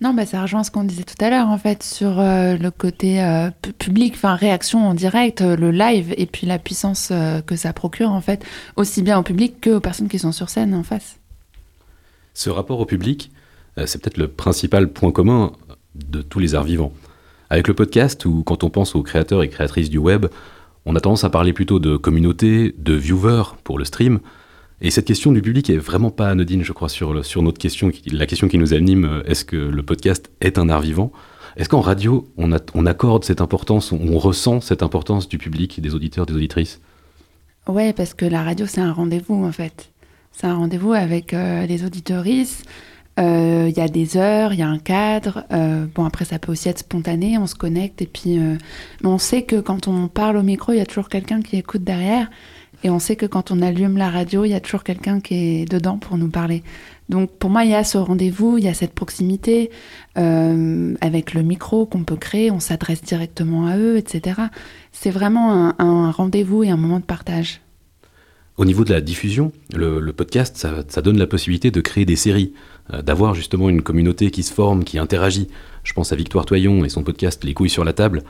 [0.00, 2.70] Non, bah, ça rejoint ce qu'on disait tout à l'heure, en fait, sur euh, le
[2.70, 3.24] côté
[3.78, 7.10] public, enfin, réaction en direct, le live, et puis la puissance
[7.46, 8.44] que ça procure, en fait,
[8.76, 11.16] aussi bien au public qu'aux personnes qui sont sur scène en face.
[12.34, 13.35] Ce rapport au public, euh,
[13.84, 15.52] c'est peut-être le principal point commun
[15.94, 16.92] de tous les arts vivants.
[17.50, 20.26] Avec le podcast, ou quand on pense aux créateurs et créatrices du web,
[20.84, 24.20] on a tendance à parler plutôt de communauté, de viewers pour le stream.
[24.80, 27.12] Et cette question du public est vraiment pas anodine, je crois, sur,
[27.42, 30.82] notre question, la question qui nous anime, euh, est-ce que le podcast est un art
[30.82, 31.12] vivant?
[31.56, 36.26] Est-ce qu'en radio, on, accorde cette importance, on, ressent cette importance du public, des auditeurs,
[36.26, 36.80] des auditrices?
[37.66, 39.90] Ouais, parce que la radio, c'est un rendez-vous, en fait.
[40.32, 41.82] C'est un rendez-vous avec euh, les
[43.16, 45.44] auditorices, euh, il y a des heures, il y a un cadre.
[45.52, 48.56] Euh, bon, après, ça peut aussi être spontané, on se connecte et puis euh,
[49.04, 51.84] on sait que quand on parle au micro, il y a toujours quelqu'un qui écoute
[51.84, 52.28] derrière.
[52.84, 55.34] Et on sait que quand on allume la radio, il y a toujours quelqu'un qui
[55.34, 56.62] est dedans pour nous parler.
[57.08, 59.70] Donc pour moi, il y a ce rendez-vous, il y a cette proximité
[60.14, 64.42] avec le micro qu'on peut créer, on s'adresse directement à eux, etc.
[64.92, 67.62] C'est vraiment un, rendez-vous et un moment de partage.
[68.58, 72.52] Au niveau de la diffusion, le, podcast, ça, donne la possibilité de créer des séries,
[73.02, 75.48] d'avoir justement une communauté qui se forme, qui interagit.
[75.82, 78.22] Je pense à Victoire Toyon et son podcast Les couilles sur la table.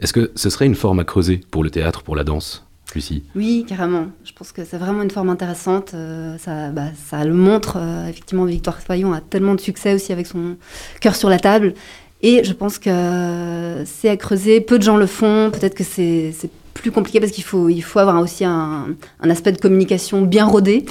[0.00, 3.22] Est-ce que ce serait une forme à creuser pour le théâtre, pour la danse Lucie?
[3.36, 4.06] Oui, carrément.
[4.24, 5.92] Je pense que c'est vraiment une forme intéressante.
[5.94, 7.76] Euh, ça, bah, ça, le montre.
[7.76, 10.56] Euh, effectivement, Victoire Toyon a tellement de succès aussi avec son
[11.00, 11.74] cœur sur la table.
[12.22, 14.60] Et je pense que c'est à creuser.
[14.60, 15.50] Peu de gens le font.
[15.52, 16.32] Peut-être que c'est
[16.74, 18.88] plus compliqué parce qu'il faut, il faut avoir aussi un,
[19.20, 20.84] un aspect de communication bien rodé.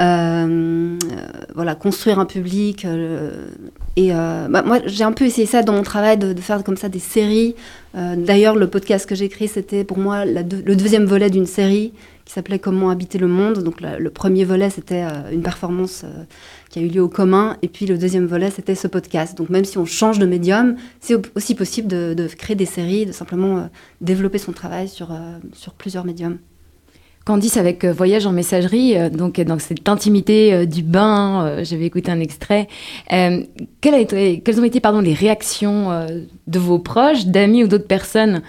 [0.00, 0.96] Euh,
[1.54, 2.84] voilà, construire un public.
[2.84, 3.46] Euh,
[3.96, 6.76] et euh, bah, moi, j'ai un peu essayé ça dans mon travail, de, faire comme
[6.76, 7.54] ça des séries.
[7.94, 10.42] D'ailleurs, le podcast que j'ai écrit, c'était pour moi le
[10.74, 11.94] deuxième volet d'une série
[12.26, 13.62] qui s'appelait Comment habiter le monde.
[13.62, 16.24] Donc le premier volet, c'était euh, une performance euh,
[16.68, 17.56] qui a eu lieu au commun.
[17.62, 19.38] Et puis le deuxième volet, c'était ce podcast.
[19.38, 23.06] Donc même si on change de médium, c'est aussi possible de, de, créer des séries,
[23.06, 23.62] de simplement euh,
[24.00, 25.16] développer son travail sur,
[25.52, 26.38] sur plusieurs médiums.
[27.26, 31.64] Candice avec euh, Voyage en messagerie, euh, donc dans cette intimité euh, du bain, euh,
[31.64, 32.68] j'avais écouté un extrait.
[33.12, 33.42] Euh,
[33.80, 36.06] quelles, a été, quelles ont été pardon, les réactions euh,
[36.46, 38.42] de vos proches, d'amis ou d'autres personnes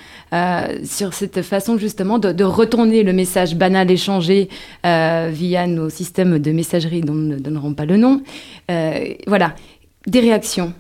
[0.84, 4.50] sur cette façon justement de, de, retourner le message banal échangé
[4.84, 8.22] via nos systèmes de messagerie dont nous ne donnerons pas le nom?
[9.26, 9.56] Voilà,
[10.06, 10.74] des réactions.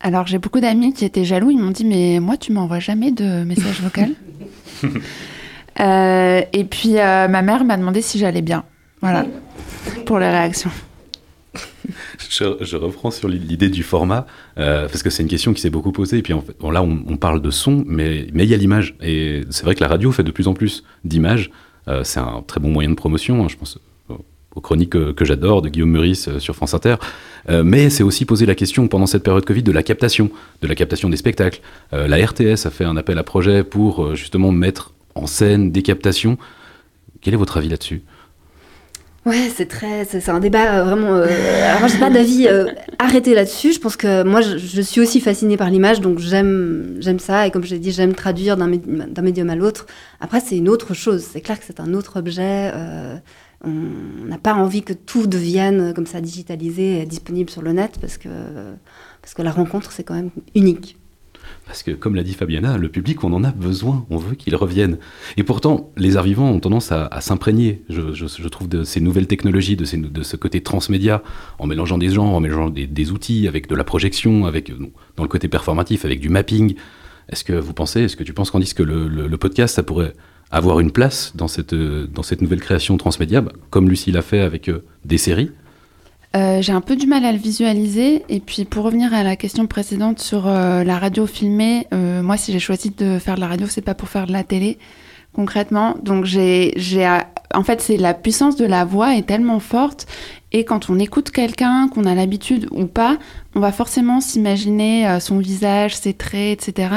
[0.00, 3.12] Alors j'ai beaucoup d'amis qui étaient jaloux, ils m'ont dit mais moi tu m'envoies jamais
[3.12, 4.10] de message vocal?
[5.80, 8.64] Euh, et puis euh, ma mère m'a demandé si j'allais bien.
[9.00, 9.26] Voilà,
[10.04, 10.70] pour les réactions.
[12.28, 14.26] Je, je, reprends sur l'idée du format,
[14.58, 16.18] euh, parce que c'est une question qui s'est beaucoup posée.
[16.18, 18.56] Et puis en fait, bon, là, on, on, parle de son, mais il y a
[18.56, 18.94] l'image.
[19.02, 21.50] Et c'est vrai que la radio fait de plus en plus d'images.
[21.88, 23.78] Euh, c'est un très bon moyen de promotion, hein, je pense
[24.56, 26.96] aux chroniques que, que j'adore de Guillaume Meurice sur France Inter.
[27.48, 30.66] Euh, mais c'est aussi poser la question pendant cette période Covid de la captation, de
[30.66, 31.60] la captation des spectacles.
[31.92, 35.82] Euh, la RTS a fait un appel à projet pour justement mettre en scène des
[35.82, 36.38] captations.
[37.20, 38.02] Quel est votre avis là-dessus?
[39.26, 41.14] Ouais, c'est très, c'est un débat euh, vraiment.
[41.14, 43.74] Euh, alors j'ai pas d'avis euh, arrêté là-dessus.
[43.74, 47.46] Je pense que moi, je, suis aussi fascinée par l'image, donc j'aime, j'aime ça.
[47.46, 49.84] Et comme je l'ai dit, j'aime traduire d'un, d'un médium à l'autre.
[50.20, 51.22] Après, c'est une autre chose.
[51.30, 52.70] C'est clair que c'est un autre objet.
[52.74, 53.16] Euh,
[53.62, 57.98] on n'a pas envie que tout devienne comme ça digitalisé et disponible sur le net
[58.00, 58.30] parce que
[59.20, 60.96] parce que la rencontre, c'est quand même unique.
[61.70, 64.56] Parce que, comme l'a dit Fabiana, le public, on en a besoin, on veut qu'il
[64.56, 64.98] revienne.
[65.36, 69.76] Et pourtant, les arts vivants ont tendance à, s'imprégner, je, trouve, de ces nouvelles technologies,
[69.76, 71.22] de, ce côté transmédia,
[71.60, 74.72] en mélangeant des genres, en mélangeant des, outils, avec de la projection, avec
[75.14, 76.74] dans le côté performatif, avec du mapping.
[77.28, 80.14] Est-ce que vous pensez, est-ce que tu penses, Candice, que le, le, podcast, ça pourrait
[80.50, 84.40] avoir une place dans cette, dans cette nouvelle création transmédia, bah, comme Lucie l'a fait
[84.40, 85.52] avec euh, des séries?
[86.36, 88.24] Euh, j'ai un peu du mal à le visualiser.
[88.28, 92.36] Et puis pour revenir à la question précédente sur euh, la radio filmée, euh, moi
[92.36, 94.78] si j'ai choisi de faire de la radio, c'est pas pour faire de la télé
[95.32, 95.96] concrètement.
[96.02, 97.08] Donc j'ai, j'ai,
[97.54, 100.06] en fait c'est la puissance de la voix est tellement forte
[100.52, 103.18] et quand on écoute quelqu'un, qu'on a l'habitude ou pas,
[103.54, 106.94] on va forcément s'imaginer euh, son visage, ses traits, etc.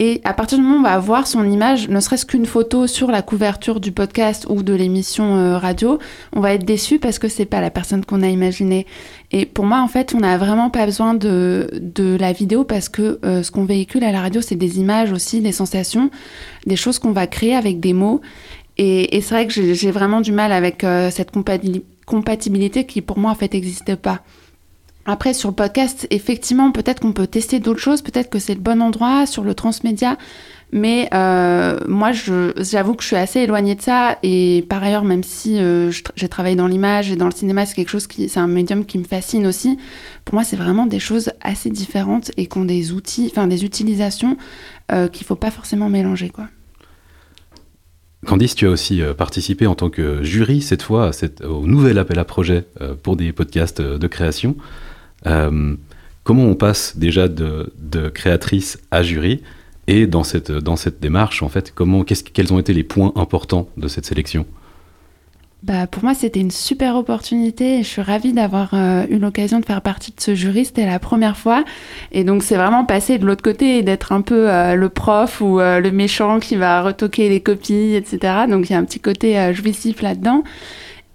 [0.00, 2.86] Et à partir du moment où on va avoir son image, ne serait-ce qu'une photo
[2.86, 5.98] sur la couverture du podcast ou de l'émission euh, radio,
[6.32, 8.86] on va être déçu parce que c'est pas la personne qu'on a imaginée.
[9.32, 12.88] Et pour moi, en fait, on n'a vraiment pas besoin de, de la vidéo parce
[12.88, 16.10] que euh, ce qu'on véhicule à la radio, c'est des images aussi, des sensations,
[16.66, 18.20] des choses qu'on va créer avec des mots.
[18.78, 21.32] Et, c'est vrai que j'ai vraiment du mal avec euh, cette
[22.06, 24.22] compatibilité qui, pour moi, en fait, n'existe pas.
[25.10, 28.60] Après, sur le podcast, effectivement, peut-être qu'on peut tester d'autres choses, peut-être que c'est le
[28.60, 30.18] bon endroit sur le transmédia,
[30.70, 34.18] mais euh, moi, j'avoue que je suis assez éloignée de ça.
[34.22, 37.74] Et par ailleurs, même si euh, j'ai travaillé dans l'image et dans le cinéma, c'est
[37.74, 39.78] quelque chose qui, c'est un médium qui me fascine aussi.
[40.26, 43.64] Pour moi, c'est vraiment des choses assez différentes et qui ont des outils, enfin des
[43.64, 44.36] utilisations
[44.92, 46.48] euh, qu'il faut pas forcément mélanger, quoi.
[48.26, 51.12] Candice, tu as aussi euh, participé en tant que jury cette fois
[51.48, 52.66] au nouvel appel à projet
[53.02, 54.54] pour des podcasts de création.
[55.26, 55.74] Euh,
[56.24, 57.72] comment on passe déjà de,
[58.14, 59.42] créatrice à jury
[59.86, 63.12] et dans cette, dans cette démarche, en fait, comment, qu quels ont été les points
[63.16, 64.46] importants de cette sélection?
[65.64, 69.58] Bah, pour moi, c'était une super opportunité et je suis ravie d'avoir euh, eu l'occasion
[69.58, 70.66] de faire partie de ce jury.
[70.66, 71.64] C'était la première fois.
[72.12, 75.40] Et donc, c'est vraiment passer de l'autre côté et d'être un peu euh, le prof
[75.40, 78.44] ou le méchant qui va retoquer les copies, etc.
[78.48, 80.44] Donc, il y a un petit côté jouissif là-dedans.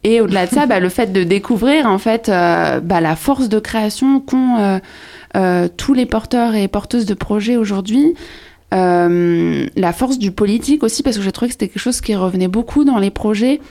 [0.03, 3.47] Et au-delà de ça, bah, le fait de découvrir en fait euh, bah, la force
[3.47, 4.79] de création qu'ont euh,
[5.35, 8.13] euh, tous les porteurs et porteuses de projets aujourd'hui.
[8.73, 12.15] Euh, la force du politique aussi, parce que j'ai trouvé que c'était quelque chose qui
[12.15, 13.61] revenait beaucoup dans les projets,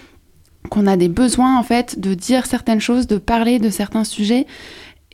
[0.71, 4.47] qu'on a des besoins en fait de dire certaines choses, de parler de certains sujets.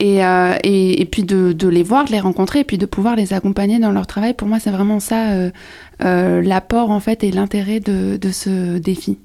[0.00, 0.20] Et,
[0.62, 3.32] et, et, puis de, de, les voir, de les rencontrer, et puis de pouvoir les
[3.32, 4.32] accompagner dans leur travail.
[4.32, 5.50] Pour moi, c'est vraiment ça
[5.98, 9.18] l'apport en fait et l'intérêt de, de, ce défi.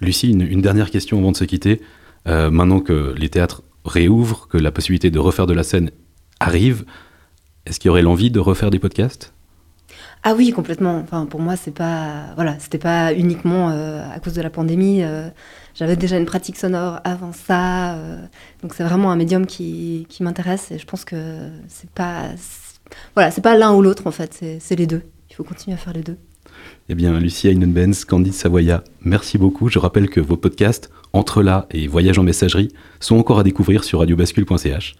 [0.00, 1.80] Lucie, une, dernière question avant de se quitter.
[2.26, 5.90] Euh, maintenant que les théâtres réouvrent, que la possibilité de refaire de la scène
[6.38, 6.84] arrive,
[7.66, 9.32] est-ce qu'il y aurait l'envie de refaire des podcasts?
[10.22, 10.98] Ah oui, complètement.
[10.98, 15.02] Enfin, pour moi, c'est pas, voilà, c'était pas uniquement euh, à cause de la pandémie.
[15.02, 15.28] Euh,
[15.74, 17.96] J'avais déjà une pratique sonore avant ça,
[18.62, 22.30] donc c'est vraiment un médium qui, qui m'intéresse et je pense que c'est pas,
[23.14, 25.02] voilà, c'est pas l'un ou l'autre en fait, c'est les deux.
[25.30, 26.16] Il faut continuer à faire les deux.
[26.92, 29.68] Eh bien, Lucie Einenbenz, Candide Savoya, merci beaucoup.
[29.68, 33.84] Je rappelle que vos podcasts Entre là et Voyage en messagerie sont encore à découvrir
[33.84, 34.96] sur radiobascule.ch.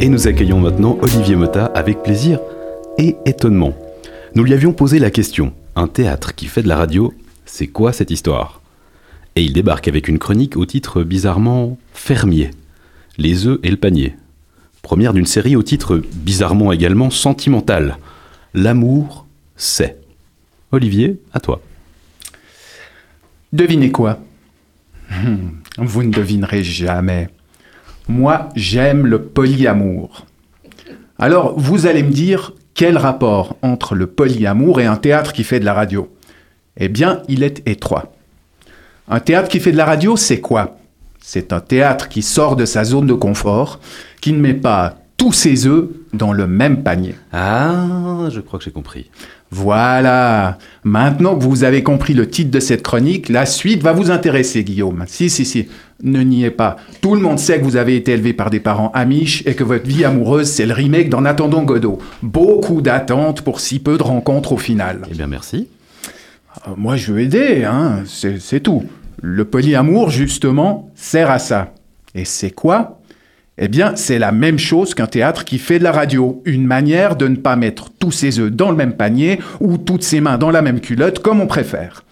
[0.00, 2.38] Et nous accueillons maintenant Olivier Mota avec plaisir
[2.96, 3.76] et étonnement.
[4.36, 7.12] Nous lui avions posé la question un théâtre qui fait de la radio,
[7.44, 8.62] c'est quoi cette histoire?
[9.34, 12.52] Et il débarque avec une chronique au titre bizarrement fermier
[13.18, 14.14] Les œufs et le panier.
[14.82, 17.98] Première d'une série au titre bizarrement également sentimental
[18.54, 19.98] L'amour, c'est.
[20.72, 21.60] Olivier, à toi.
[23.52, 24.18] Devinez quoi?
[25.78, 27.28] Vous ne devinerez jamais.
[28.08, 30.26] Moi, j'aime le polyamour.
[31.18, 35.60] Alors, vous allez me dire, quel rapport entre le polyamour et un théâtre qui fait
[35.60, 36.10] de la radio?
[36.76, 38.12] Eh bien, il est étroit.
[39.08, 40.78] Un théâtre qui fait de la radio, c'est quoi?
[41.28, 43.80] C'est un théâtre qui sort de sa zone de confort,
[44.20, 47.16] qui ne met pas tous ses œufs dans le même panier.
[47.32, 49.10] Ah, je crois que j'ai compris.
[49.50, 50.56] Voilà.
[50.84, 54.62] Maintenant que vous avez compris le titre de cette chronique, la suite va vous intéresser,
[54.62, 55.02] Guillaume.
[55.08, 55.66] Si, si, si.
[56.00, 56.76] Ne niez pas.
[57.00, 59.64] Tout le monde sait que vous avez été élevé par des parents amiches et que
[59.64, 61.98] votre vie amoureuse, c'est le remake d'En attendant Godot.
[62.22, 65.02] Beaucoup d'attentes pour si peu de rencontres au final.
[65.10, 65.66] Eh bien, merci.
[66.68, 68.04] Euh, moi, je veux aider, hein.
[68.06, 68.84] C'est tout.
[69.28, 71.74] Le polyamour, justement, sert à ça.
[72.14, 73.00] Et c'est quoi?
[73.58, 76.42] Eh bien, c'est la même chose qu'un théâtre qui fait de la radio.
[76.44, 80.04] Une manière de ne pas mettre tous ses œufs dans le même panier ou toutes
[80.04, 82.04] ses mains dans la même culotte, comme on préfère.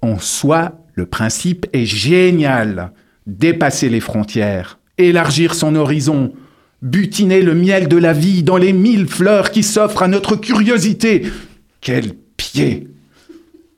[0.00, 2.92] En soi, le principe est génial.
[3.26, 6.32] Dépasser les frontières, élargir son horizon,
[6.80, 11.26] butiner le miel de la vie dans les mille fleurs qui s'offrent à notre curiosité.
[11.82, 12.88] Quel pied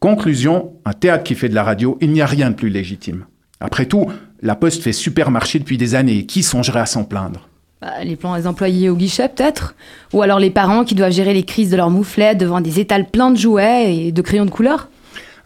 [0.06, 3.24] Conclusion, un théâtre qui fait de la radio, il n'y a rien de plus légitime.
[3.58, 4.06] Après tout,
[4.40, 6.26] la Poste fait supermarché depuis des années.
[6.26, 7.48] Qui songerait à s'en plaindre?
[7.82, 9.74] Bah, Les plans des employés au guichet, peut-être
[10.12, 13.10] Ou alors les parents qui doivent gérer les crises de leurs mouflets devant des étals
[13.10, 14.90] pleins de jouets et de crayons de couleur?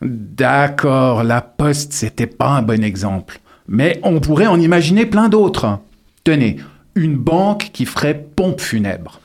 [0.02, 3.40] D'accord, la Poste, c'était pas un bon exemple.
[3.66, 5.78] Mais on pourrait en imaginer plein d'autres.
[6.22, 6.58] Tenez,
[6.96, 9.20] une banque qui ferait pompe funèbre.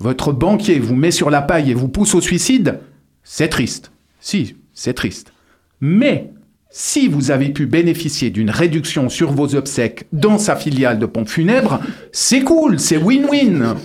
[0.00, 2.80] Votre banquier vous met sur la paille et vous pousse au suicide?
[3.22, 3.92] C'est triste.
[4.18, 5.32] Si, c'est triste.
[5.80, 6.32] Mais
[6.70, 11.28] si vous avez pu bénéficier d'une réduction sur vos obsèques dans sa filiale de pompe
[11.28, 11.80] funèbre,
[12.12, 13.76] c'est cool, c'est win-win.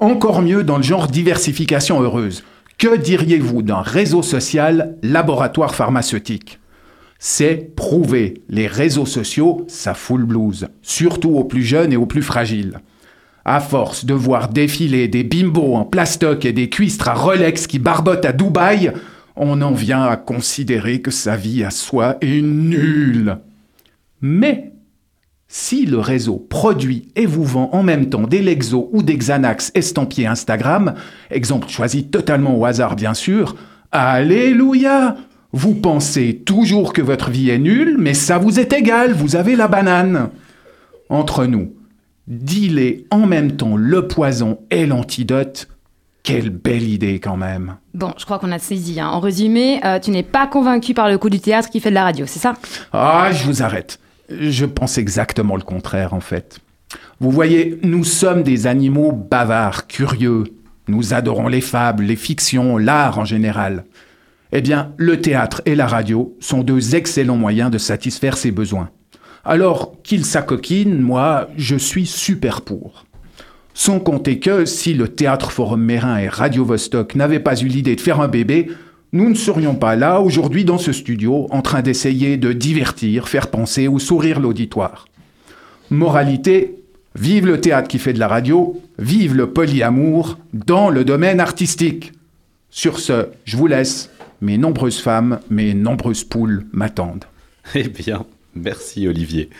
[0.00, 2.42] Encore mieux dans le genre diversification heureuse.
[2.78, 6.58] Que diriez-vous d'un réseau social laboratoire pharmaceutique?
[7.18, 8.42] C'est prouvé.
[8.48, 12.80] Les réseaux sociaux, ça fout le blues, surtout aux plus jeunes et aux plus fragiles.
[13.44, 17.78] À force de voir défiler des bimbos en plastoc et des cuistres à Rolex qui
[17.78, 18.92] barbotent à Dubaï,
[19.36, 23.38] on en vient à considérer que sa vie à soi est nulle.
[24.20, 24.72] Mais
[25.48, 29.70] si le réseau produit et vous vend en même temps des Lexo ou des Xanax
[29.74, 30.94] estampillés Instagram,
[31.30, 33.56] exemple choisi totalement au hasard bien sûr,
[33.90, 35.16] Alléluia
[35.52, 39.54] Vous pensez toujours que votre vie est nulle, mais ça vous est égal, vous avez
[39.54, 40.30] la banane.
[41.10, 41.74] Entre nous,
[42.26, 45.68] dealer en même temps le poison et l'antidote,
[46.22, 47.76] quelle belle idée quand même.
[47.94, 49.00] Bon, je crois qu'on a saisi.
[49.00, 49.08] Hein.
[49.08, 51.94] En résumé, euh, tu n'es pas convaincu par le coup du théâtre qui fait de
[51.94, 52.54] la radio, c'est ça?
[52.92, 53.98] Ah, je vous arrête.
[54.28, 56.60] Je pense exactement le contraire en fait.
[57.20, 60.44] Vous voyez, nous sommes des animaux bavards, curieux.
[60.88, 63.84] Nous adorons les fables, les fictions, l'art en général.
[64.52, 68.90] Eh bien, le théâtre et la radio sont deux excellents moyens de satisfaire ces besoins.
[69.44, 73.06] Alors qu'ils s'acoquinent, moi, je suis super pour.
[73.74, 77.96] Sans compter que si le Théâtre Forum Mérin et Radio Vostok n'avaient pas eu l'idée
[77.96, 78.68] de faire un bébé,
[79.12, 83.48] nous ne serions pas là aujourd'hui dans ce studio en train d'essayer de divertir, faire
[83.48, 85.06] penser ou sourire l'auditoire.
[85.90, 86.76] Moralité,
[87.14, 92.12] vive le théâtre qui fait de la radio, vive le polyamour dans le domaine artistique.
[92.70, 94.10] Sur ce, je vous laisse.
[94.40, 97.24] Mes nombreuses femmes, mes nombreuses poules m'attendent.
[97.74, 98.24] Eh bien,
[98.56, 99.50] merci Olivier.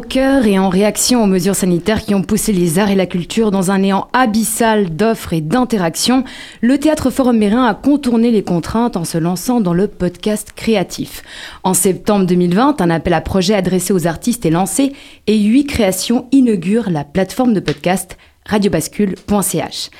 [0.00, 3.50] Cœur et en réaction aux mesures sanitaires qui ont poussé les arts et la culture
[3.50, 6.24] dans un néant abyssal d'offres et d'interactions,
[6.60, 11.22] le Théâtre Forum Mérin a contourné les contraintes en se lançant dans le podcast créatif.
[11.64, 14.92] En septembre 2020, un appel à projet adressé aux artistes est lancé
[15.26, 18.16] et huit créations inaugurent la plateforme de podcast
[18.46, 19.90] radiobascule.ch.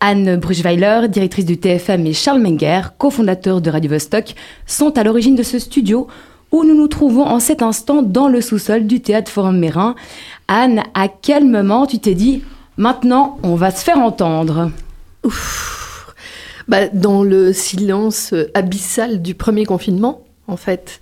[0.00, 4.34] Anne Bruchweiler, directrice du TFM, et Charles Menger, cofondateur de Radio Vostok,
[4.66, 6.08] sont à l'origine de ce studio
[6.54, 9.96] où nous nous trouvons en cet instant dans le sous-sol du théâtre Forum Mérin.
[10.46, 12.44] Anne, à quel moment tu t'es dit
[12.76, 14.70] maintenant on va se faire entendre?
[16.68, 21.00] Bah, Dans le silence abyssal du premier confinement en fait,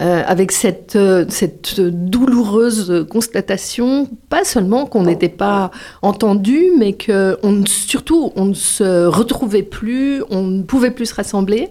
[0.00, 7.38] euh, avec cette, euh, cette douloureuse constatation, pas seulement qu'on n'était pas entendu, mais que
[7.66, 11.70] surtout on ne se retrouvait plus, on ne pouvait plus se rassembler,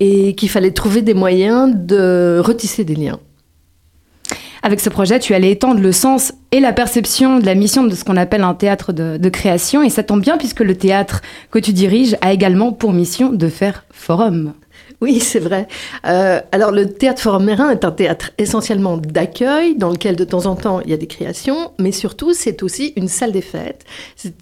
[0.00, 3.20] et qu'il fallait trouver des moyens de retisser des liens.
[4.62, 7.94] Avec ce projet, tu allais étendre le sens et la perception de la mission de
[7.94, 11.22] ce qu'on appelle un théâtre de, de, création, et ça tombe bien puisque le théâtre
[11.50, 14.52] que tu diriges a également pour mission de faire forum.
[15.00, 15.66] Oui, c'est vrai.
[16.06, 20.44] Euh, alors, le théâtre Forum Mérin est un théâtre essentiellement d'accueil, dans lequel de temps
[20.44, 23.84] en temps il y a des créations, mais surtout c'est aussi une salle des fêtes.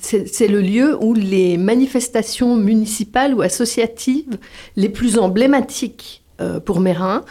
[0.01, 4.37] C'est le lieu où les manifestations municipales ou associatives
[4.75, 7.25] les plus emblématiques euh, pour Mérin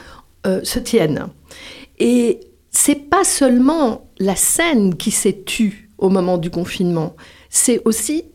[0.46, 1.28] euh, se tiennent.
[2.00, 2.40] Et
[2.72, 7.16] c'est pas seulement la scène qui s'est tue au moment du confinement,
[7.50, 8.26] c'est aussi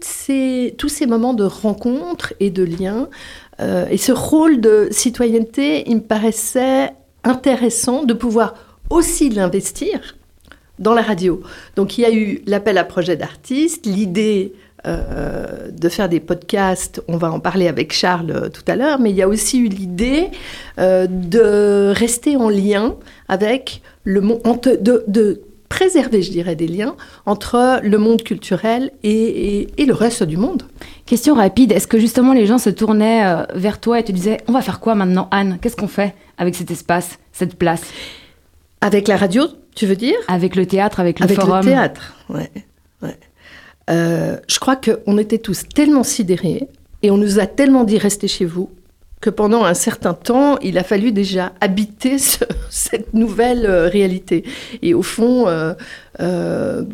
[0.00, 3.08] ces, tous ces moments de rencontre et de lien
[3.60, 6.90] euh, et ce rôle de citoyenneté, il me paraissait
[7.24, 8.54] intéressant de pouvoir
[8.88, 10.16] aussi l'investir
[10.78, 11.42] dans la radio.
[11.76, 14.54] Donc il y a eu l'appel à projet d'artistes, l'idée
[14.86, 18.98] euh, de faire des podcasts, on va en parler avec Charles euh, tout à l'heure,
[18.98, 20.28] mais il y a aussi eu l'idée
[20.78, 22.96] de rester en lien
[23.28, 24.40] avec le monde,
[24.80, 30.64] de, préserver, je dirais, des liens entre le monde culturel et, le reste du monde.
[31.10, 34.38] Question rapide, est-ce que justement les gens se tournaient euh, vers toi et te disaient
[34.46, 35.58] on va faire quoi maintenant Anne?
[35.60, 37.82] Qu'est-ce qu'on fait avec cet espace, cette place?
[38.80, 39.42] Avec la radio,
[39.74, 40.14] tu veux dire?
[40.28, 42.52] Avec le théâtre, avec le avec forum Avec le théâtre, ouais.
[43.02, 43.18] ouais.
[43.90, 46.68] Euh, je crois qu'on était tous tellement sidérés
[47.02, 48.70] et on nous a tellement dit restez chez vous
[49.20, 54.44] que pendant un certain temps, il a fallu déjà habiter ce, cette nouvelle euh, réalité.
[54.82, 55.74] Et au fond, euh,
[56.18, 56.84] euh,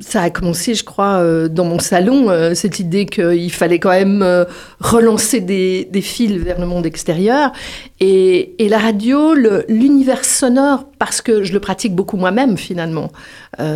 [0.00, 3.90] ça a commencé, je crois, euh, dans mon salon, euh, cette idée qu'il fallait quand
[3.90, 4.46] même
[4.80, 7.52] relancer des, fils vers le monde extérieur.
[8.00, 9.34] Et, la radio,
[9.68, 13.12] l'univers sonore, parce que je le pratique beaucoup moi-même finalement,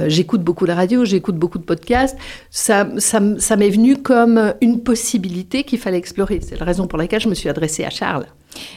[0.07, 2.17] j'écoute beaucoup la radio, j'écoute beaucoup de podcasts,
[2.51, 6.41] ça, ça m'est venu comme une possibilité qu'il fallait explorer.
[6.43, 8.27] C'est la raison pour laquelle je me suis adressée à Charles.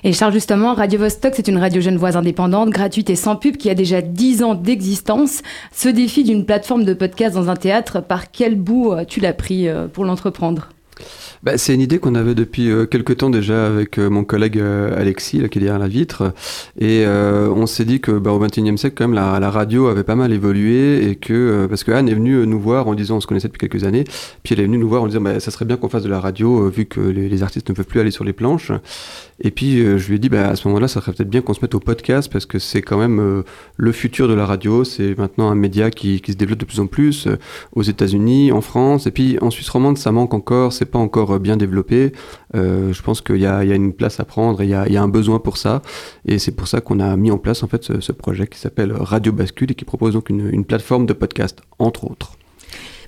[0.04, 3.70] Et Charles, justement, Radio Vostok, c'est une radio genevoise indépendante, gratuite et sans pub, qui
[3.70, 5.42] a déjà 10 ans d'existence.
[5.72, 9.68] Ce défi d'une plateforme de podcast dans un théâtre, par quel bout tu l'as pris
[9.68, 10.70] euh, pour l'entreprendre?
[11.44, 14.60] Bah, c'est une idée qu'on avait depuis euh, quelques temps déjà avec euh, mon collègue
[14.60, 16.34] euh, Alexis, là, qui est derrière la vitre.
[16.80, 20.04] Et euh, on s'est dit que bah, au XXIe siècle, quand même, la, radio avait
[20.04, 23.18] pas mal évolué et que euh, parce que Anne est venue nous voir en disant,
[23.18, 24.04] on se connaissait depuis quelques années,
[24.44, 26.10] puis elle est venue nous voir en disant, bah, ça serait bien qu'on fasse de
[26.10, 28.72] la radio vu que les, artistes ne peuvent plus aller sur les planches.
[29.42, 31.54] Et puis je lui ai dit, bah, à ce moment-là, ça serait peut-être bien qu'on
[31.54, 33.44] se mette au podcast parce que c'est quand même
[33.78, 34.84] le futur de la radio.
[34.84, 37.28] C'est maintenant un média qui, qui, se développe de plus en plus
[37.74, 40.74] aux États-Unis, en France, et puis en Suisse romande, ça manque encore.
[40.74, 42.12] C'est pas encore bien développé.
[42.56, 45.02] Euh, je pense qu'il y, y, a une place à prendre, il y, y a,
[45.02, 45.82] un besoin pour ça.
[46.26, 48.60] Et c'est pour ça qu'on a mis en place en fait ce, ce projet qui
[48.60, 52.38] s'appelle Radio Bascule et qui propose donc une, une plateforme de podcast, entre autres.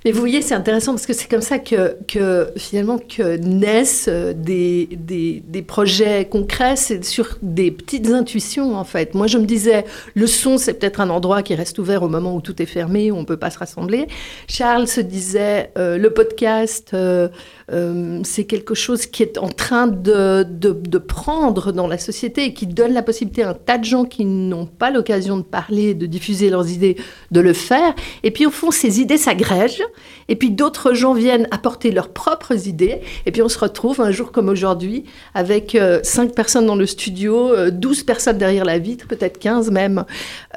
[0.05, 4.07] Mais vous voyez, c'est intéressant parce que c'est comme ça que, que, finalement que naissent
[4.09, 9.15] euh, des, des, des projets concrets, c'est sur des petites intuitions en fait.
[9.15, 12.35] Moi, je me disais, le son, c'est peut-être un endroit qui reste ouvert au moment
[12.35, 14.07] où tout est fermé, où on ne peut pas se rassembler.
[14.47, 17.29] Charles se disait, euh, le podcast, euh,
[17.71, 22.45] euh, c'est quelque chose qui est en train de, de, de, prendre dans la société
[22.45, 25.43] et qui donne la possibilité à un tas de gens qui n'ont pas l'occasion de
[25.43, 26.97] parler, de diffuser leurs idées,
[27.31, 27.95] de le faire.
[28.23, 29.83] Et puis au fond, ces idées s'agrègent
[30.27, 34.11] et puis d'autres gens viennent apporter leurs propres idées, et puis on se retrouve un
[34.11, 38.79] jour comme aujourd'hui avec euh, 5 personnes dans le studio, euh, 12 personnes derrière la
[38.79, 40.05] vitre, peut-être 15 même.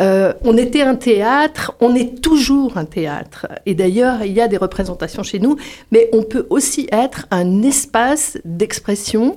[0.01, 4.49] Euh, on était un théâtre, on est toujours un théâtre, et d'ailleurs il y a
[4.49, 5.57] des représentations chez nous,
[5.93, 9.37] mais on peut aussi être un espace d'expression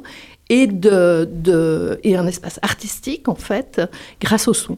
[0.49, 3.81] et, de, et un espace artistique en fait
[4.19, 4.77] grâce au son.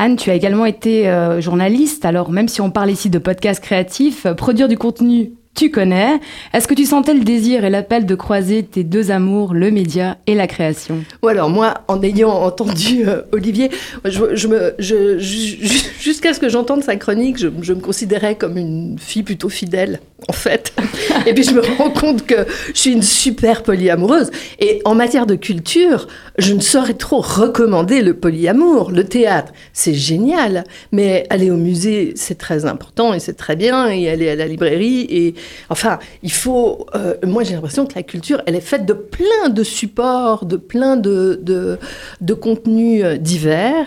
[0.00, 3.60] Anne, tu as également été euh, journaliste, alors même si on parle ici de podcast
[3.60, 6.20] créatif, euh, produire du contenu tu connais.
[6.54, 10.16] Est-ce que tu sentais le désir et l'appel de croiser tes deux amours, le média
[10.28, 11.02] et la création?
[11.22, 13.68] Ou alors moi, en ayant entendu euh, Olivier,
[15.98, 19.98] jusqu'à ce que j'entende sa chronique, je, je me considérais comme une fille plutôt fidèle,
[20.28, 20.72] en fait.
[21.26, 24.30] Et puis je me rends compte que je suis une super polyamoureuse.
[24.60, 26.06] Et en matière de culture,
[26.38, 28.92] je ne saurais trop recommander le polyamour.
[28.92, 33.88] Le théâtre, c'est génial, mais aller au musée, c'est très important et c'est très bien.
[33.88, 35.34] Et aller à la librairie, et
[35.70, 36.86] enfin, il faut.
[36.94, 40.56] euh, moi, j'ai l'impression que la culture, elle est faite de plein de supports, de
[40.56, 41.78] plein de, de,
[42.20, 43.86] de contenus euh, divers.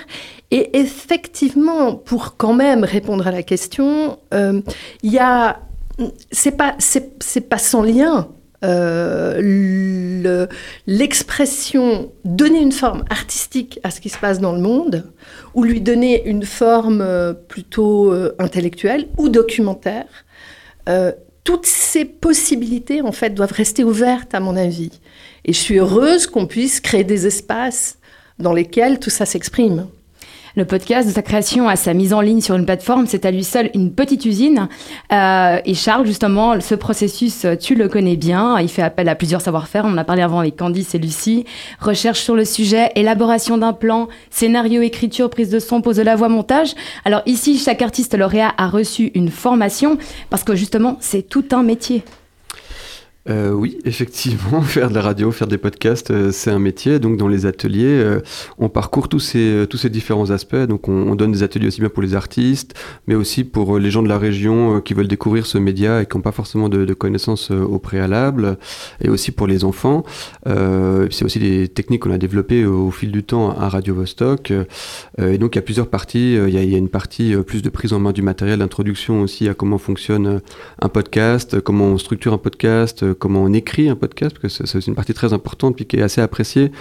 [0.51, 4.61] Et effectivement, pour quand même répondre à la question, euh,
[5.03, 5.59] il y a.
[6.31, 8.29] C'est pas, c'est, pas sans lien.
[8.63, 10.47] Euh, le-
[10.87, 15.11] l'expression, donner une forme artistique à ce qui se passe dans le monde,
[15.53, 17.05] ou lui donner une forme
[17.47, 20.07] plutôt intellectuelle ou documentaire,
[21.43, 24.91] toutes ces possibilités, en fait, doivent rester ouvertes, à mon avis.
[25.45, 27.97] Et je suis heureuse qu'on puisse créer des espaces
[28.39, 29.87] dans lesquels tout ça s'exprime.
[30.57, 33.31] Le podcast de sa création à sa mise en ligne sur une plateforme, c'est à
[33.31, 34.67] lui seul une petite usine.
[35.13, 38.59] Euh, et Charles, justement, ce processus, tu le connais bien.
[38.59, 39.85] Il fait appel à plusieurs savoir-faire.
[39.85, 41.45] On en a parlé avant avec Candice et Lucie.
[41.79, 46.17] Recherche sur le sujet, élaboration d'un plan, scénario, écriture, prise de son, pose de la
[46.17, 46.75] voix, montage.
[47.05, 49.97] Alors ici, chaque artiste lauréat a reçu une formation
[50.29, 52.03] parce que justement, c'est tout un métier.
[53.29, 56.99] Euh, oui, effectivement, faire de la radio, faire des podcasts, euh, c'est un métier.
[56.99, 58.19] Donc, dans les ateliers, euh,
[58.57, 60.55] on parcourt tous ces, euh, tous ces différents aspects.
[60.55, 62.73] Donc, on, on donne des ateliers aussi bien pour les artistes,
[63.07, 66.17] mais aussi pour les gens de la région qui veulent découvrir ce média et qui
[66.17, 68.57] n'ont pas forcément de, connaissances au préalable,
[69.01, 70.03] et aussi pour les enfants.
[70.45, 74.51] C'est aussi des techniques qu'on a développées au, fil du temps à Radio Vostok.
[75.17, 76.33] Et donc, il y a plusieurs parties.
[76.33, 78.59] Il y a, il y a une partie plus de prise en main du matériel,
[78.59, 80.41] d'introduction aussi à comment fonctionne
[80.81, 84.87] un podcast, comment on structure un podcast, comment on écrit un podcast, parce que c'est
[84.87, 86.71] une partie très importante, puis qui est assez appréciée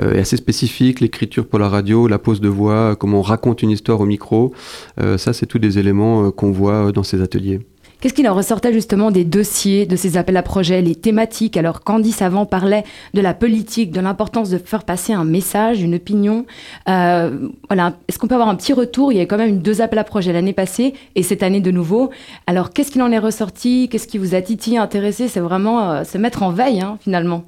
[0.00, 3.62] euh, et assez spécifique, l'écriture pour la radio, la pose de voix, comment on raconte
[3.62, 4.52] une histoire au micro.
[5.00, 7.60] Euh, ça, c'est tous des éléments euh, qu'on voit dans ces ateliers.
[8.00, 11.56] Qu'est-ce qu'il en ressortait justement des dossiers, de ces appels à projets, les thématiques?
[11.56, 15.96] Alors Candice avant parlait de la politique, de l'importance de faire passer un message, une
[15.96, 16.46] opinion.
[16.88, 19.10] Euh, voilà, est-ce qu'on peut avoir un petit retour?
[19.10, 21.60] Il y avait quand même eu deux appels à projets l'année passée et cette année
[21.60, 22.10] de nouveau.
[22.46, 23.88] Alors qu'est-ce qu'il en est ressorti?
[23.90, 25.26] Qu'est-ce qui vous a titillé, intéressé?
[25.26, 27.42] C'est vraiment euh, se mettre en veille hein, finalement.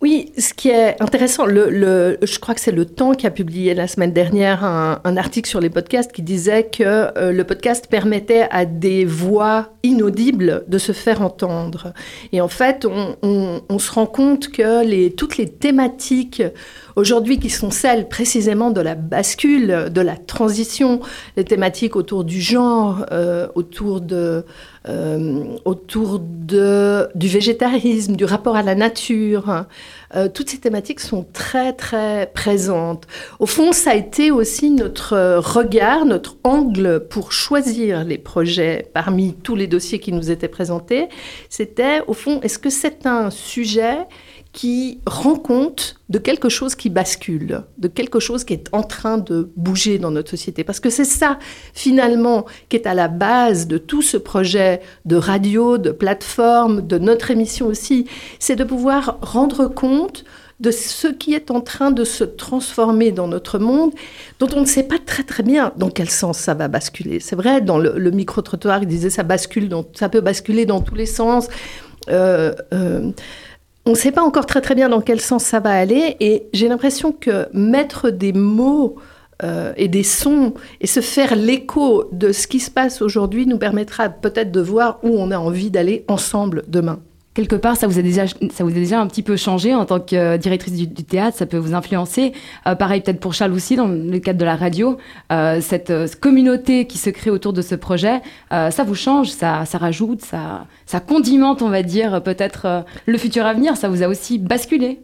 [0.00, 3.88] Oui, ce qui est intéressant, je crois que c'est le Temps qui a publié la
[3.88, 6.84] semaine dernière un, article sur les podcasts qui disait que
[7.18, 11.92] euh, le podcast permettait à des voix inaudibles de se faire entendre.
[12.30, 12.86] Et en fait,
[13.22, 16.44] on, se rend compte que toutes les thématiques
[16.98, 21.00] aujourd'hui qui sont celles précisément de la bascule, de la transition,
[21.36, 24.44] les thématiques autour du genre, euh, autour de
[24.88, 29.50] euh, autour de, du végétarisme, du rapport à la nature.
[29.50, 29.66] hein.
[30.16, 33.06] Euh, toutes ces thématiques sont très très présentes.
[33.38, 39.34] Au fond, ça a été aussi notre regard, notre angle pour choisir les projets parmi
[39.34, 41.08] tous les dossiers qui nous étaient présentés.
[41.50, 43.98] C'était, au fond, est-ce que c'est un sujet
[44.52, 49.18] qui rend compte de quelque chose qui bascule, de quelque chose qui est en train
[49.18, 50.64] de bouger dans notre société.
[50.64, 51.38] Parce que c'est ça,
[51.74, 56.98] finalement, qui est à la base de tout ce projet de radio, de plateforme, de
[56.98, 58.06] notre émission aussi.
[58.38, 60.24] C'est de pouvoir rendre compte
[60.60, 63.92] de ce qui est en train de se transformer dans notre monde,
[64.40, 67.20] dont on ne sait pas très très bien dans quel sens ça va basculer.
[67.20, 71.06] C'est vrai, dans le, micro-trottoir, il disait ça bascule, ça peut basculer dans tous les
[71.06, 71.48] sens.
[72.08, 73.12] Euh, euh,
[73.88, 76.48] on ne sait pas encore très très bien dans quel sens ça va aller et
[76.52, 78.96] j'ai l'impression que mettre des mots
[79.42, 83.56] euh, et des sons et se faire l'écho de ce qui se passe aujourd'hui nous
[83.56, 87.00] permettra peut-être de voir où on a envie d'aller ensemble demain.
[87.38, 89.84] Quelque part, ça vous a déjà, ça vous a déjà un petit peu changé en
[89.84, 92.32] tant que euh, directrice du, théâtre, ça peut vous influencer.
[92.66, 94.98] Euh, pareil peut-être pour Charles aussi, dans le cadre de la radio,
[95.30, 99.78] euh, cette communauté qui se crée autour de ce projet, ça vous change, ça, ça
[99.78, 104.08] rajoute, ça, ça condimente, on va dire, peut-être le futur à venir, ça vous a
[104.08, 104.98] aussi basculé.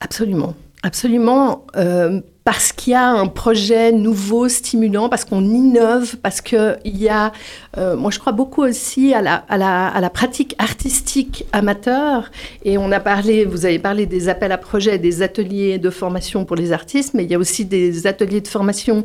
[0.00, 6.40] Absolument, absolument, euh, parce qu'il y a un projet nouveau, stimulant, parce qu'on innove, parce
[6.40, 7.32] qu'il y a,
[7.76, 12.30] euh, moi je crois beaucoup aussi à la, à, la, à la pratique artistique amateur,
[12.64, 16.44] et on a parlé, vous avez parlé des appels à projets, des ateliers de formation
[16.46, 19.04] pour les artistes, mais il y a aussi des ateliers de formation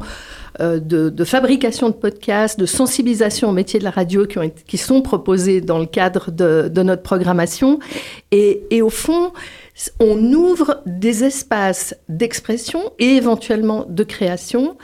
[0.61, 4.49] euh, de, de fabrication de podcasts, de sensibilisation au métier de la radio qui, ont
[4.65, 7.79] qui sont proposés dans le cadre de, de notre programmation.
[8.31, 9.33] Et, et au fond,
[9.99, 14.77] on ouvre des espaces d'expression et éventuellement de création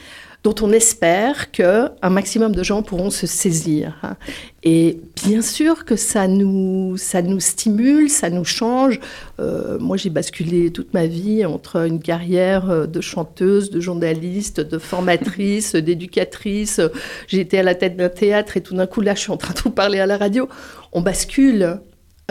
[0.43, 4.15] dont on espère qu'un maximum de gens pourront se saisir.
[4.63, 8.99] Et bien sûr que ça nous, ça nous stimule, ça nous change.
[9.39, 14.61] Euh, moi, j'ai basculé toute ma vie entre une carrière euh, de chanteuse, de journaliste,
[14.61, 16.81] de formatrice, d'éducatrice.
[17.27, 19.37] J'ai été à la tête d'un théâtre et tout d'un coup, là, je suis en
[19.37, 20.49] train de vous parler à la radio.
[20.91, 21.79] On bascule.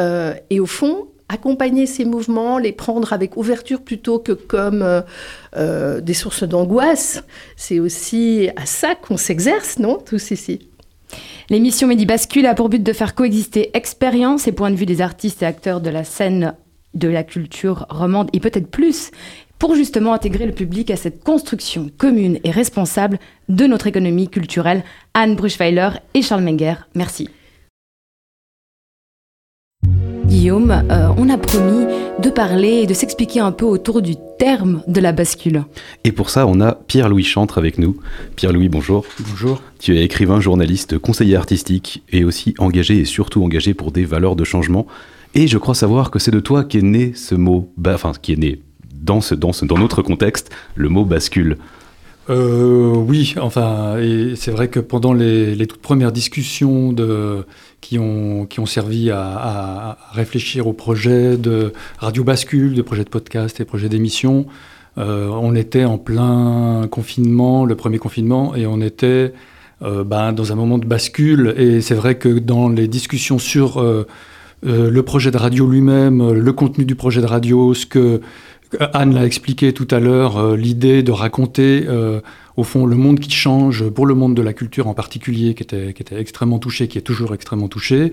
[0.00, 5.00] Euh, et au fond, accompagner ces mouvements, les prendre avec ouverture plutôt que comme euh,
[5.56, 7.22] euh, des sources d'angoisse,
[7.56, 10.68] c'est aussi à ça qu'on s'exerce, non Tous ici?
[11.48, 15.00] L'émission Midi Bascule a pour but de faire coexister expérience et points de vue des
[15.00, 16.54] artistes et acteurs de la scène,
[16.94, 19.10] de la culture romande et peut-être plus,
[19.58, 23.18] pour justement intégrer le public à cette construction commune et responsable
[23.48, 24.82] de notre économie culturelle.
[25.14, 27.28] Anne Bruchweiler et Charles Menger, merci.
[30.30, 31.86] Guillaume, euh, on a promis
[32.20, 35.64] de parler et de s'expliquer un peu autour du terme de la bascule.
[36.04, 37.96] Et pour ça, on a Pierre-Louis Chantre avec nous.
[38.36, 39.04] Pierre-Louis, bonjour.
[39.28, 39.60] Bonjour.
[39.80, 44.36] Tu es écrivain, journaliste, conseiller artistique et aussi engagé et surtout engagé pour des valeurs
[44.36, 44.86] de changement.
[45.34, 48.38] Et je crois savoir que c'est de toi qu'est né ce mot, enfin, qui est
[48.38, 48.60] né
[48.94, 51.56] dans, ce, dans, ce, dans notre contexte, le mot bascule.
[52.30, 56.94] Euh, oui, enfin, et c'est vrai que pendant les, toutes premières discussions
[57.80, 63.64] qui, ont, servi à, réfléchir au projet de Radio Bascule, de projet de podcast et
[63.64, 64.46] projet d'émission,
[64.98, 69.32] euh, on était en plein confinement, le premier confinement, et on était
[69.82, 71.54] euh, ben, dans un moment de bascule.
[71.56, 73.84] Et c'est vrai que dans les discussions sur
[74.62, 78.20] le projet de radio lui-même, le contenu du projet de radio, ce que
[78.78, 82.20] Anne l'a expliqué tout à l'heure, euh, l'idée de raconter euh,
[82.56, 85.62] au fond le monde qui change, pour le monde de la culture en particulier, qui
[85.62, 88.12] était, extrêmement touché, qui est toujours extrêmement touché.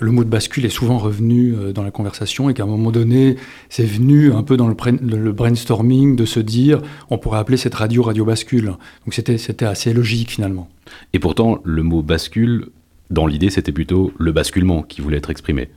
[0.00, 2.90] Le mot de bascule est souvent revenu euh, dans la conversation et qu'à un moment
[2.90, 3.36] donné,
[3.68, 6.80] c'est venu un peu dans le, le brainstorming de se dire
[7.10, 8.66] on pourrait appeler cette radio Radio Bascule.
[9.04, 10.68] Donc c'était c'était assez logique finalement.
[11.12, 12.70] Et pourtant, le mot bascule,
[13.10, 15.68] dans l'idée, c'était plutôt le basculement qui voulait être exprimé.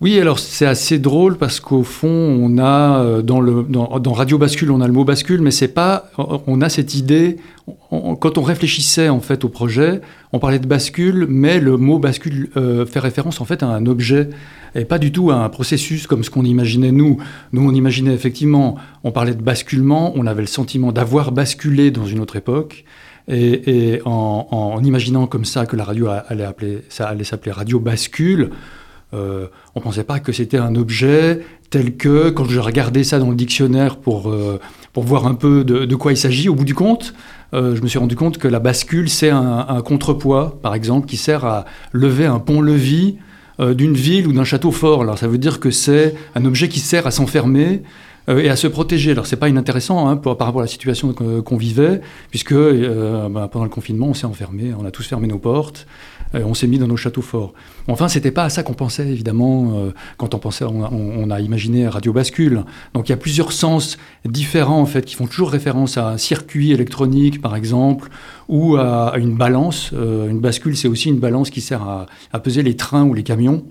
[0.00, 4.38] Oui, alors c'est assez drôle parce qu'au fond, on a euh, dans, le, dans, Radio
[4.38, 6.08] Bascule, on a le mot bascule, mais c'est pas.
[6.46, 7.38] On a cette idée.
[7.90, 10.00] quand on réfléchissait en fait au projet,
[10.32, 13.86] on parlait de bascule, mais le mot bascule euh, fait référence en fait à un
[13.86, 14.30] objet
[14.76, 17.18] et pas du tout à un processus comme ce qu'on imaginait nous.
[17.52, 22.06] Nous, on imaginait effectivement, on parlait de basculement, on avait le sentiment d'avoir basculé dans
[22.06, 22.84] une autre époque.
[23.30, 28.50] Et, en, imaginant comme ça que la radio allait s'appeler Radio Bascule,
[29.14, 31.40] euh, on ne pensait pas que c'était un objet
[31.70, 34.60] tel que, quand je regardais ça dans le dictionnaire pour, euh,
[34.92, 37.14] pour voir un peu de, quoi il s'agit, au bout du compte,
[37.54, 41.16] euh, je me suis rendu compte que la bascule, c'est un, contrepoids, par exemple, qui
[41.16, 43.16] sert à lever un pont-levis
[43.60, 45.02] d'une ville ou d'un château fort.
[45.02, 47.82] Alors ça veut dire que c'est un objet qui sert à s'enfermer
[48.28, 49.10] et à se protéger.
[49.10, 52.00] Alors c'est pas inintéressant hein, par rapport à la situation qu'on vivait,
[52.30, 55.88] puisque bah, pendant le confinement, on s'est enfermé, on a tous fermé nos portes,
[56.34, 57.54] on s'est mis dans nos châteaux forts.
[57.86, 61.88] Enfin, c'était pas à ça qu'on pensait évidemment euh, quand on pensait, on a, imaginé
[61.88, 62.64] Radio Bascule.
[62.94, 66.18] Donc il y a plusieurs sens différents en fait qui font toujours référence à un
[66.18, 68.10] circuit électronique par exemple
[68.48, 69.90] ou à, une balance.
[69.94, 72.06] Euh, une bascule, c'est aussi une balance qui sert à,
[72.40, 73.64] peser les trains ou les camions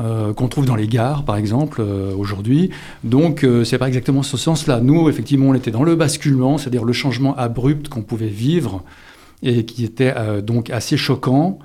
[0.00, 2.70] euh, qu'on trouve dans les gares, par exemple, euh, aujourd'hui.
[3.04, 4.80] Donc, euh, c'est pas exactement ce sens-là.
[4.80, 8.82] Nous, effectivement, on était dans le basculement, c'est-à-dire le changement abrupt qu'on pouvait vivre
[9.42, 11.64] et qui était euh, donc assez choquant, euh,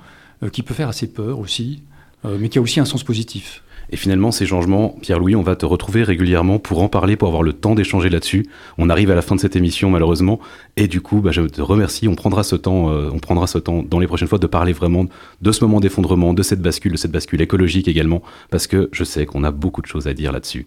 [0.52, 1.82] qui peut faire assez peur aussi,
[2.24, 3.62] euh, mais qui a aussi un sens positif.
[3.90, 7.42] Et finalement, ces changements, Pierre-Louis, on va te retrouver régulièrement pour en parler, pour avoir
[7.42, 8.46] le temps d'échanger là-dessus.
[8.78, 10.40] On arrive à la fin de cette émission, malheureusement.
[10.76, 12.08] Et du coup, bah, je te remercie.
[12.08, 14.72] On prendra ce temps, euh, on prendra ce temps dans les prochaines fois de parler
[14.72, 15.06] vraiment
[15.40, 19.04] de ce moment d'effondrement, de cette bascule, de cette bascule écologique également, parce que je
[19.04, 20.66] sais qu'on a beaucoup de choses à dire là-dessus.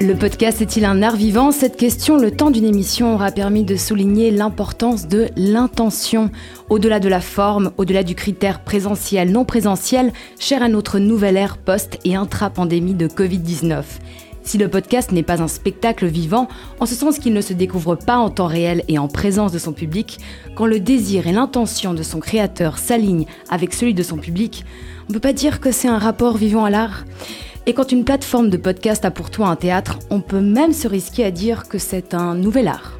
[0.00, 1.50] Le podcast est-il un art vivant?
[1.50, 6.30] Cette question, le temps d'une émission, aura permis de souligner l'importance de l'intention.
[6.68, 11.56] Au-delà de la forme, au-delà du critère présentiel, non présentiel, cher à notre nouvelle ère
[11.56, 13.84] post- et intra-pandémie de Covid-19.
[14.48, 16.48] Si le podcast n'est pas un spectacle vivant,
[16.80, 19.58] en ce sens qu'il ne se découvre pas en temps réel et en présence de
[19.58, 20.20] son public,
[20.56, 24.64] quand le désir et l'intention de son créateur s'alignent avec celui de son public,
[25.02, 27.04] on ne peut pas dire que c'est un rapport vivant à l'art.
[27.66, 30.88] Et quand une plateforme de podcast a pour toi un théâtre, on peut même se
[30.88, 32.98] risquer à dire que c'est un nouvel art.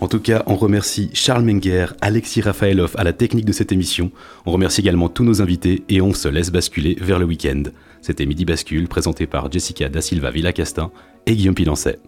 [0.00, 4.10] En tout cas, on remercie Charles Menger, Alexis Rafaelov à la technique de cette émission.
[4.46, 7.64] On remercie également tous nos invités et on se laisse basculer vers le week-end.
[8.02, 10.90] C'était Midi Bascule, présenté par Jessica Da Silva Villacastin
[11.24, 12.00] et Guillaume Pilancet.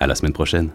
[0.00, 0.72] À la semaine prochaine.